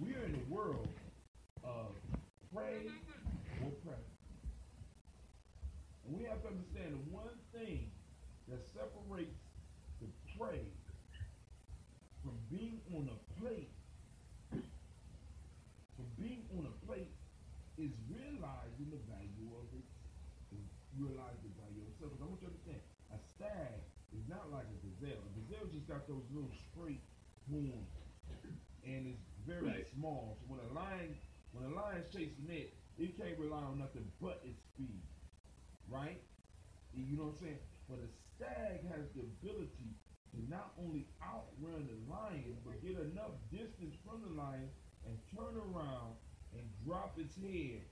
[0.00, 0.88] we're in a world
[1.64, 1.92] of
[2.48, 2.88] prey
[3.60, 4.16] or predator.
[6.08, 7.92] And we have to understand the one thing
[8.48, 9.36] that separates
[10.00, 10.08] the
[10.40, 10.64] prey
[12.24, 13.68] from being on a plate,
[14.48, 17.12] from being on a plate,
[17.76, 19.84] is realizing the value of it,
[20.56, 20.64] is
[20.96, 22.08] realize the value of itself.
[22.16, 22.80] 'Cause I want you to understand,
[23.12, 23.84] a stag
[24.16, 25.20] is not like a gazelle.
[25.20, 27.02] A gazelle just got those little straight
[27.50, 27.94] horns,
[28.84, 29.86] and it's very Right.
[29.86, 30.36] small.
[30.40, 31.16] So when a lion,
[31.52, 35.02] when a lion's chasing it, it can't rely on nothing but its speed,
[35.88, 36.20] right?
[36.92, 37.60] You know what I'm saying?
[37.88, 39.96] But a stag has the ability
[40.32, 44.70] to not only outrun the lion, but get enough distance from the lion
[45.04, 46.16] and turn around
[46.52, 47.86] and drop its head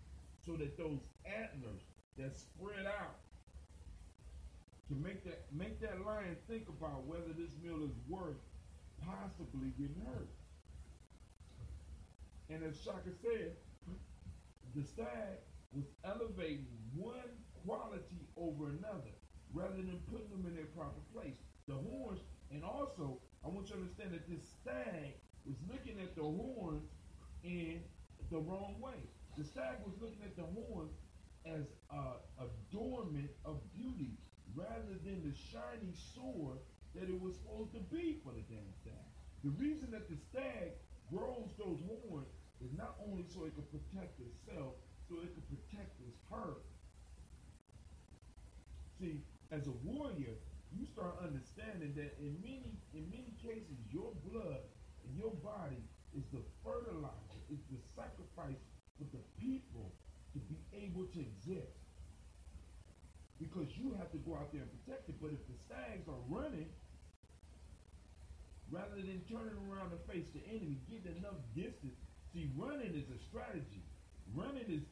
[0.45, 1.83] so that those antlers
[2.17, 3.24] that spread out
[4.95, 8.39] to make that make that lion think about whether this meal is worth
[9.03, 10.31] possibly getting hurt.
[12.51, 13.57] And as Shaka said,
[14.75, 15.43] the stag
[15.73, 17.33] was elevating one
[17.67, 19.15] quality over another
[19.53, 21.39] rather than putting them in their proper place.
[21.67, 22.21] The horns,
[22.51, 25.17] and also, I want you to understand that this stag
[25.47, 26.85] was looking at the horns
[27.43, 27.81] in
[28.31, 29.01] the wrong way.
[29.39, 30.93] The stag was looking at the horns
[31.47, 34.19] as a adornment of beauty
[34.55, 36.59] rather than the shiny sword
[36.95, 39.11] that it was supposed to be for the damn stag.
[39.43, 40.79] The reason that the stag
[41.11, 42.31] grows those horns
[42.63, 44.79] is not only so it can protect itself,
[45.09, 46.65] so it can protect its herd.
[48.99, 50.39] See, as a warrior,
[50.73, 54.63] you start understanding that in many in many cases your blood
[55.05, 55.83] and your body
[56.17, 58.63] is the fertilizer, is the sacrifice
[58.99, 59.93] for the people
[60.33, 61.79] to be able to exist.
[63.39, 65.17] Because you have to go out there and protect it.
[65.21, 66.69] But if the stags are running,
[68.73, 71.95] rather than turning around to face the enemy, getting enough distance.
[72.33, 73.85] See, running is a strategy.
[74.35, 74.83] Running is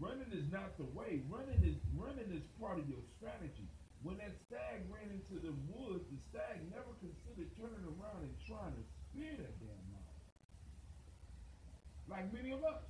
[0.00, 1.20] running is not the way.
[1.28, 3.68] Running is running is part of your strategy.
[4.02, 8.76] When that stag ran into the woods, the stag never considered turning around and trying
[8.76, 10.20] to spear that damn lion.
[12.08, 12.80] Like many of us,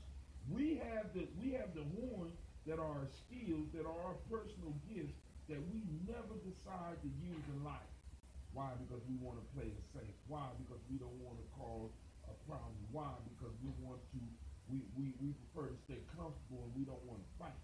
[0.51, 5.17] we have the we have the horns that are skills, that are our personal gifts
[5.49, 7.93] that we never decide to use in life.
[8.57, 8.73] Why?
[8.81, 10.15] Because we want to play it safe.
[10.31, 10.49] Why?
[10.57, 11.93] Because we don't want to cause
[12.25, 12.81] a problem.
[12.95, 13.13] Why?
[13.35, 14.21] Because we want to,
[14.73, 17.61] we, we, we prefer to stay comfortable and we don't want to fight.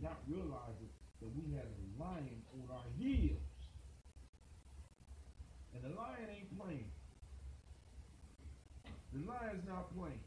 [0.00, 0.90] Not realizing
[1.20, 3.38] that we had a lion on our heels.
[5.76, 6.90] And the lion ain't playing.
[9.12, 10.24] The lion's not playing.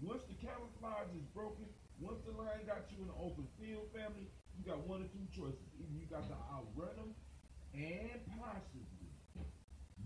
[0.00, 1.68] Once the camouflage is broken,
[2.02, 4.26] once the lion got you in the open field, family,
[4.58, 5.62] you got one or two choices.
[5.78, 7.14] Either you got to outrun them
[7.78, 9.06] and possibly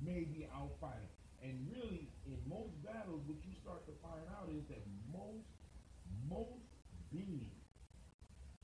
[0.05, 1.17] maybe outfight them.
[1.41, 5.49] And really, in most battles, what you start to find out is that most,
[6.29, 6.69] most
[7.09, 7.65] beings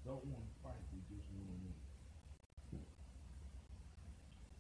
[0.05, 0.83] don't want to fight.
[0.93, 1.79] They just want to win.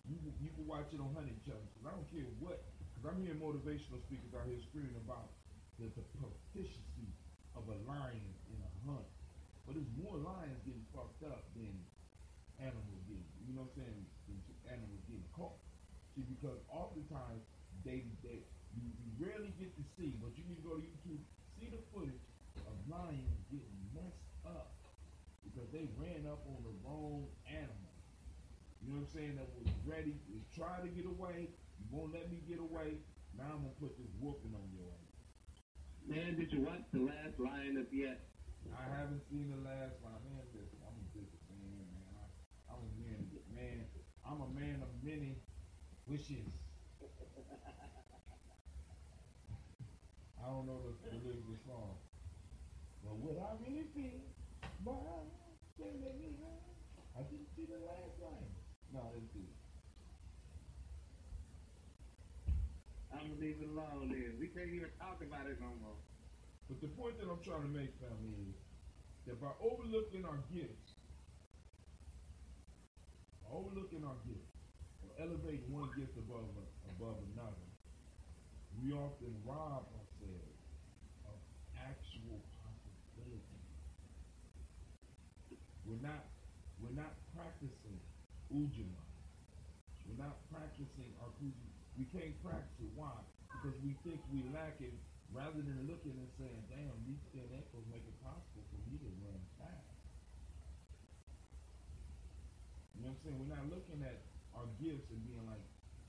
[0.08, 2.64] You can, you can watch it on Hunting Challenge because I don't care what.
[2.92, 5.28] Because I'm hearing motivational speakers out here screaming about
[5.76, 7.12] the, the proficiency
[7.56, 8.32] of a lion
[8.87, 9.09] hunt.
[9.66, 11.70] But there's more lions getting fucked up than
[12.59, 13.26] animals getting.
[13.47, 14.03] You know what I'm saying?
[14.26, 14.39] Than
[14.70, 15.59] animals getting caught.
[16.14, 17.43] See, because oftentimes
[17.87, 18.43] they they
[18.76, 21.20] you, you rarely get to see, but you need to go to YouTube,
[21.61, 22.24] see the footage
[22.64, 24.72] of lions getting messed up
[25.45, 27.93] because they ran up on the wrong animal.
[28.80, 29.35] You know what I'm saying?
[29.37, 31.53] That was ready, was trying to get away.
[31.78, 32.99] You won't let me get away.
[33.37, 35.12] Now I'm gonna put this whooping on your ass.
[36.03, 38.32] Man, did you watch the last lion up yet?
[38.72, 40.16] I haven't seen the last one.
[40.24, 42.12] Man, listen, I'm a big fan, man.
[42.16, 42.24] I,
[42.72, 43.20] I'm a man,
[43.52, 43.84] man.
[44.24, 45.36] I'm a man of many
[46.06, 46.48] wishes.
[50.42, 51.94] I don't know the, the lyrics of the song.
[53.04, 54.22] But what I really feel,
[54.82, 55.26] boy,
[55.78, 57.18] can't make me high.
[57.18, 58.50] I didn't see the last line.
[58.94, 59.58] No, I didn't see it.
[63.12, 64.34] I'm it alone then.
[64.40, 66.00] We can't even talk about it no more.
[66.68, 68.56] But the point that I'm trying to make, family, is
[69.26, 70.98] that by overlooking our gifts,
[73.46, 74.54] overlooking our gifts,
[75.04, 76.48] or elevating one gift above
[76.96, 77.68] above another,
[78.82, 80.58] we often rob ourselves
[81.26, 81.36] of
[81.78, 83.62] actual possibility.
[85.86, 86.26] We're not
[86.82, 87.98] we're not practicing
[88.50, 89.02] ujima.
[90.06, 91.56] We're not practicing our puja.
[91.96, 92.90] We can't practice it.
[92.98, 93.14] Why?
[93.48, 94.92] Because we think we lack it
[95.32, 97.71] rather than looking and saying, damn, these 10 echoes make it
[99.03, 99.98] to run fast.
[102.94, 103.36] You know what I'm saying?
[103.42, 104.22] We're not looking at
[104.55, 105.62] our gifts and being like,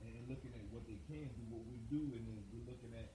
[0.04, 1.42] and looking at what they can do.
[1.48, 3.08] What we do, and then we're looking at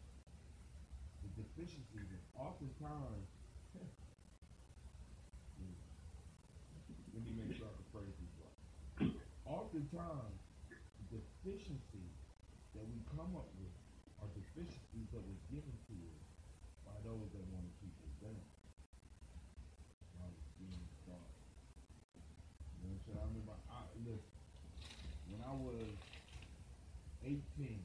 [1.21, 2.09] the deficiencies.
[2.09, 3.29] And oftentimes,
[7.13, 8.57] let me make sure I can phrase this right.
[9.45, 12.17] Oftentimes, the deficiencies
[12.73, 13.73] that we come up with
[14.21, 16.25] are deficiencies that were given to us
[16.85, 18.45] by those that want to keep us down.
[20.17, 20.29] By
[20.61, 21.37] being starved.
[22.77, 23.19] You know what I'm saying?
[23.19, 24.33] I remember, I, listen,
[25.29, 25.89] when I was
[27.59, 27.75] 18,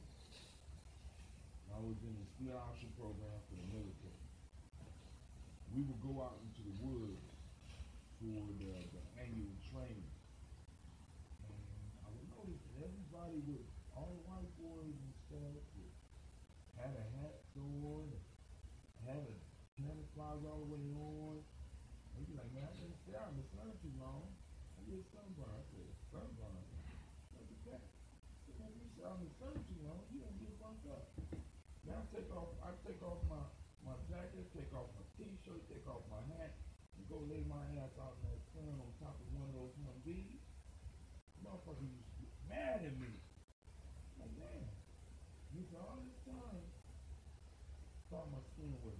[1.67, 4.23] I was in the option program for the military.
[5.75, 7.19] We would go out into the woods
[8.23, 10.15] for the, the annual training.
[11.43, 11.59] And
[11.99, 13.67] I would notice that everybody would,
[13.99, 15.95] all the white boys and stuff, would,
[16.79, 18.07] had a hat on,
[19.03, 19.35] had a
[19.75, 21.43] camouflage all the way on.
[22.15, 23.43] They'd be like, man, I didn't stay out in
[23.83, 24.23] too long.
[24.79, 25.51] I get sunburn.
[25.51, 26.63] I said, sunburn?
[27.35, 27.83] Look at that.
[28.55, 31.11] Man, you sit out in the sun too long, you don't get burnt up.
[31.83, 33.43] Now I take off, I take off my,
[33.83, 34.89] my jacket, take off
[35.45, 36.57] my t-shirt, take off my hat,
[36.97, 39.73] and go lay my ass out in that sun on top of one of those
[39.85, 40.41] Humvees.
[41.45, 43.13] Motherfucker used to get mad at me.
[44.17, 44.65] Like, man,
[45.53, 46.65] you said all this time,
[48.09, 48.97] thought my skin was.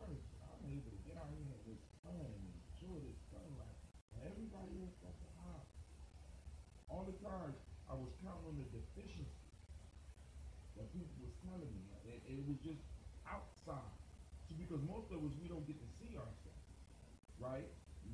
[0.00, 2.44] I'm able to get out here in this sun and
[2.76, 3.80] enjoy this sunlight.
[4.12, 5.64] And everybody else got the hot.
[6.92, 7.56] All the time,
[7.88, 9.48] I was counting on the deficiency
[10.76, 11.84] that people was telling me.
[12.04, 12.80] It, it was just
[14.70, 16.70] because most of us, we don't get to see ourselves,
[17.42, 17.66] right?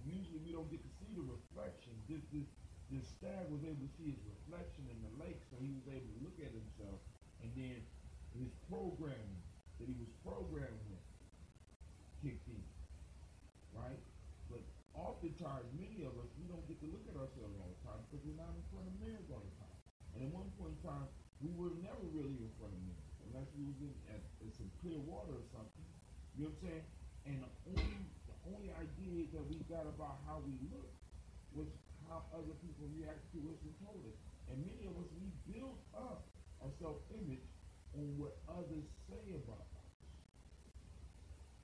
[0.08, 1.92] Usually we don't get to see the reflection.
[2.08, 2.48] This, this,
[2.88, 6.08] this stag was able to see his reflection in the lake, so he was able
[6.08, 6.96] to look at himself.
[7.44, 7.84] And then
[8.40, 9.44] his programming
[9.76, 11.04] that he was programmed with
[12.24, 12.64] kicked in,
[13.76, 14.00] right?
[14.48, 14.64] But
[14.96, 18.24] oftentimes, many of us, we don't get to look at ourselves all the time because
[18.24, 19.76] we're not in front of mirrors all the time.
[20.16, 21.04] And at one point in time,
[21.44, 24.72] we were never really in front of mirrors unless we was in at, at some
[24.80, 25.55] clear water or something.
[26.36, 26.84] You know what I'm saying?
[27.24, 27.96] And the only
[28.28, 30.92] the only idea that we got about how we look
[31.56, 31.66] was
[32.06, 34.18] how other people react to us and told us.
[34.52, 36.28] And many of us we build up
[36.60, 37.48] our self-image
[37.96, 39.90] on what others say about us.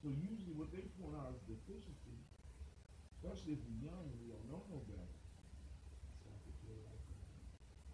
[0.01, 2.17] So usually what they point out as deficiency,
[3.21, 5.19] especially if we're young and we don't know no better,
[6.25, 7.03] start to feel like.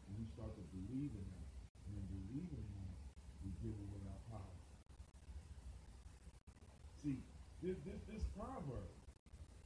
[0.09, 1.49] And we start to believe in that.
[1.91, 2.97] And in believing in that,
[3.45, 4.57] we give away our power.
[7.05, 7.21] See,
[7.63, 8.91] this, this, this proverb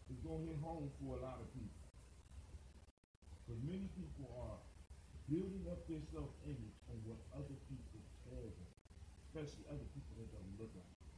[0.08, 1.84] is going to hit home for a lot of people.
[3.44, 4.56] Because many people are
[5.28, 8.70] building up their self-image on what other people tell them,
[9.28, 11.12] especially other people that don't look like them.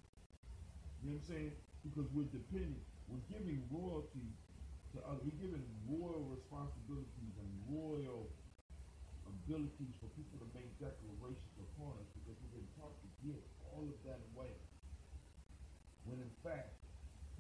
[1.03, 1.53] You know what I'm saying?
[1.85, 4.33] Because we're depending, we're giving royalty
[4.97, 5.23] to others.
[5.27, 8.31] We're giving royal responsibilities and royal
[9.29, 13.37] abilities for people to make declarations upon us because we've been taught to give
[13.69, 14.55] all of that away.
[16.15, 16.79] When in fact,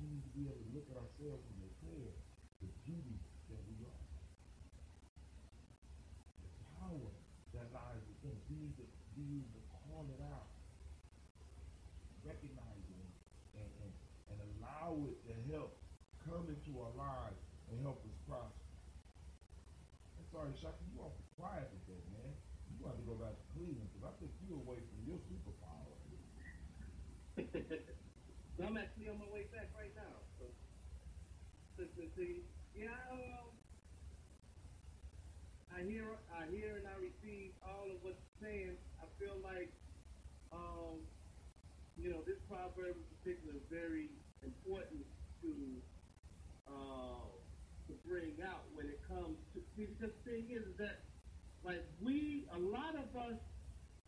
[0.02, 2.10] we need to be able to look at ourselves and declare
[2.58, 4.02] the beauty that we are.
[6.42, 6.50] The
[6.82, 7.14] power
[7.54, 8.02] that lies
[8.50, 9.46] need to be
[9.86, 10.50] call it out,
[12.26, 13.10] recognize it,
[13.62, 13.92] and, and,
[14.34, 15.78] and allow it to help
[16.26, 17.38] come into our lives
[17.70, 18.74] and help us prosper.
[20.18, 22.34] I'm sorry, Shaka, you awful quiet with that, man.
[22.74, 25.94] You got to go back to Cleveland because I think you're away from your superpower.
[28.64, 30.24] I'm actually on my way back right now.
[30.40, 30.48] So,
[31.76, 33.52] so, see, yeah, um,
[35.68, 38.76] I hear, I hear, and I receive all of what you're saying.
[39.02, 39.68] I feel like,
[40.48, 41.04] um,
[42.00, 44.08] you know, this proverb in particular is very
[44.40, 45.04] important
[45.42, 45.52] to
[46.64, 47.28] uh,
[47.88, 49.60] to bring out when it comes to.
[49.76, 51.04] See, the thing is that,
[51.62, 53.36] like, we, a lot of us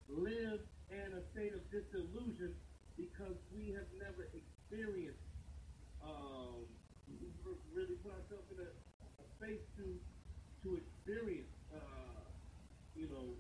[0.09, 2.57] live in a state of disillusion
[2.97, 5.21] because we have never experienced,
[6.03, 6.65] um,
[7.73, 8.71] really put ourselves in a,
[9.21, 10.01] a space to
[10.65, 12.25] to experience, uh,
[12.97, 13.37] you know,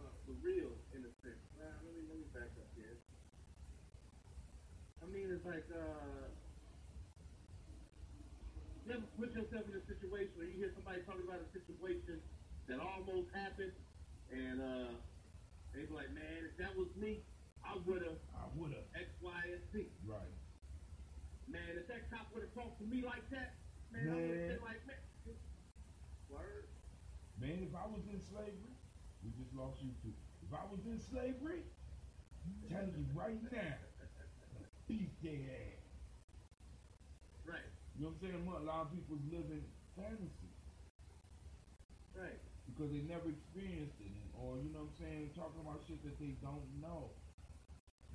[0.00, 1.44] uh, the real in a sense.
[1.54, 2.96] Well, let me let me back up here.
[5.04, 6.32] I mean, it's like uh,
[8.86, 12.18] you ever put yourself in a situation where you hear somebody talking about a situation
[12.66, 13.74] that almost happened,
[14.32, 14.92] and uh,
[15.74, 17.22] they be like, "Man, if that was me,
[17.66, 20.34] I would have, I would have X, Y, and Z." Right.
[21.48, 23.54] Man, if that cop would have talked to me like that,
[23.92, 24.48] man, I would have Man.
[24.48, 25.02] been like, "Man,
[26.28, 26.66] word."
[27.38, 28.74] Man, if I was in slavery,
[29.22, 30.14] we just lost you too.
[30.42, 31.62] If I was in slavery,
[32.46, 33.76] I'm telling you right now,
[34.88, 35.86] beat their ass.
[37.44, 37.70] Right.
[37.98, 38.46] You know what I'm saying?
[38.46, 39.62] A lot of people live in
[39.94, 40.52] fantasy
[42.14, 42.40] Right.
[42.66, 46.18] because they never experienced it, or you know what I'm saying, talking about shit that
[46.18, 47.12] they don't know.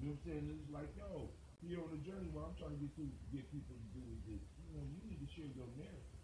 [0.02, 0.46] You know what I'm saying?
[0.50, 1.30] It's like, yo,
[1.62, 4.22] here on the journey, what I'm trying to get to get people to do is
[4.26, 4.42] this.
[4.66, 6.22] You know, you need to share your narrative.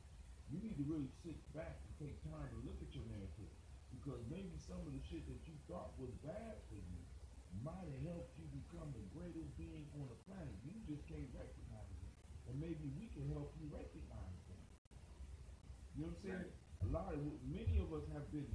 [0.50, 3.54] You need to really sit back and take time to look at your narrative.
[3.94, 7.02] Because maybe some of the shit that you thought was bad for you
[7.62, 10.58] might have helped you become the greatest being on the planet.
[10.66, 12.14] You just can't recognize it.
[12.50, 14.66] And maybe we can help you recognize that.
[15.94, 16.50] You know what I'm saying?
[16.82, 18.50] A lot of many of us have been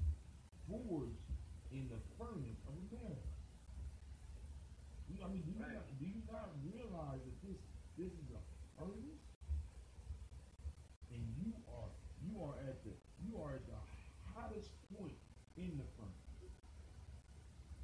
[0.66, 1.31] forged
[1.70, 3.31] in the furnace of America.
[5.11, 7.59] You know, I mean, do you, not, do you not realize that this
[7.97, 8.43] this is a
[8.79, 9.23] furnace?
[11.14, 11.91] And you are
[12.27, 12.93] you are at the
[13.23, 13.79] you are at the
[14.35, 15.18] hottest point
[15.57, 16.18] in the furnace.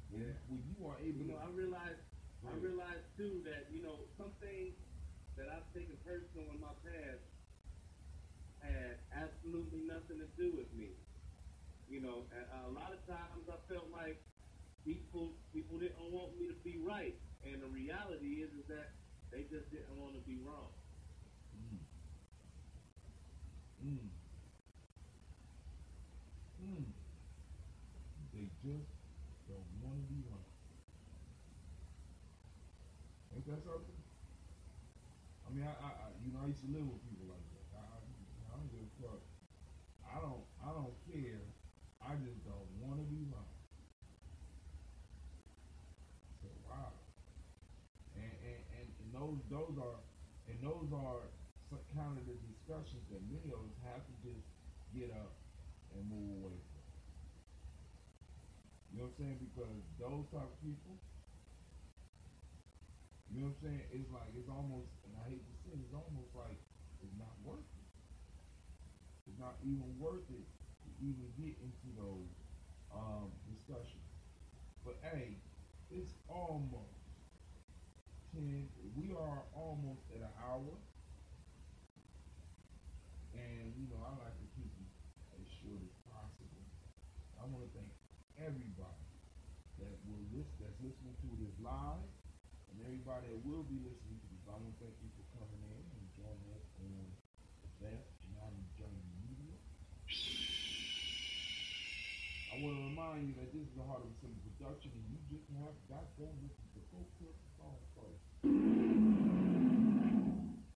[0.09, 0.33] Yeah.
[0.49, 2.01] when you are able You know, I realize,
[2.41, 2.61] I Right.
[2.65, 4.73] realize too that you know something
[5.37, 7.23] that I've taken personal in my past
[8.59, 10.97] had absolutely nothing to do with me.
[11.87, 14.17] You know, a, a lot of times I felt like
[14.83, 17.15] people people didn't want me to be right,
[17.53, 18.93] and the reality is is that
[19.31, 20.73] they just didn't want to be wrong.
[23.83, 24.09] Mm.
[26.59, 26.85] Mm.
[28.33, 28.91] They just
[29.47, 30.47] don't want to be wrong.
[33.35, 33.99] Ain't that something?
[35.43, 37.65] I mean, I, I, I, you know, I used to live with people like that.
[37.73, 39.21] I, I, I don't give a fuck.
[40.05, 41.41] I don't, I don't care.
[42.03, 43.49] I just don't want to be wrong.
[46.43, 46.93] So wow.
[48.15, 49.09] And, and, and, and
[49.49, 49.99] those, are,
[50.47, 51.29] and those are
[51.93, 54.45] kind of the discussions that many of us have to just
[54.93, 55.33] get up
[55.93, 56.85] and move away from.
[58.89, 59.37] You know what I'm saying?
[59.37, 60.97] Because those type of people,
[63.29, 63.85] you know what I'm saying?
[63.93, 66.57] It's like it's almost, and I hate to say, it, it's almost like
[67.05, 67.89] it's not worth it.
[69.29, 70.45] It's not even worth it
[70.85, 72.33] to even get into those
[72.89, 74.09] um, discussions.
[74.81, 75.37] But hey,
[75.93, 76.97] it's almost
[78.33, 78.65] ten.
[78.99, 80.75] We are almost at an hour,
[83.31, 84.91] and you know I like to keep it
[85.39, 86.67] as short as possible.
[87.39, 87.95] I want to thank
[88.43, 89.07] everybody
[89.79, 92.03] that will listen, that's listening to this live,
[92.67, 94.43] and everybody that will be listening to this.
[94.51, 97.07] I want to thank you for coming in and joining us on
[97.63, 98.03] the Gye
[98.35, 99.55] Nyame Journey Media.
[102.51, 105.23] I want to remind you that this is the Heart of a production, and you
[105.31, 108.27] just have got them listen to Go Cook the Song first.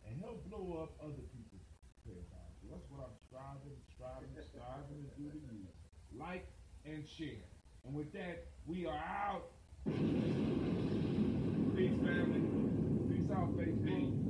[0.05, 1.65] And help blow up other people's
[2.05, 2.55] paradigms.
[2.61, 5.65] So that's what I'm striving, striving, striving to do to you.
[6.13, 6.45] Like
[6.85, 7.43] and share.
[7.85, 9.45] And with that, we are out.
[11.75, 12.41] Peace, family.
[13.09, 14.22] Peace out, Facebook.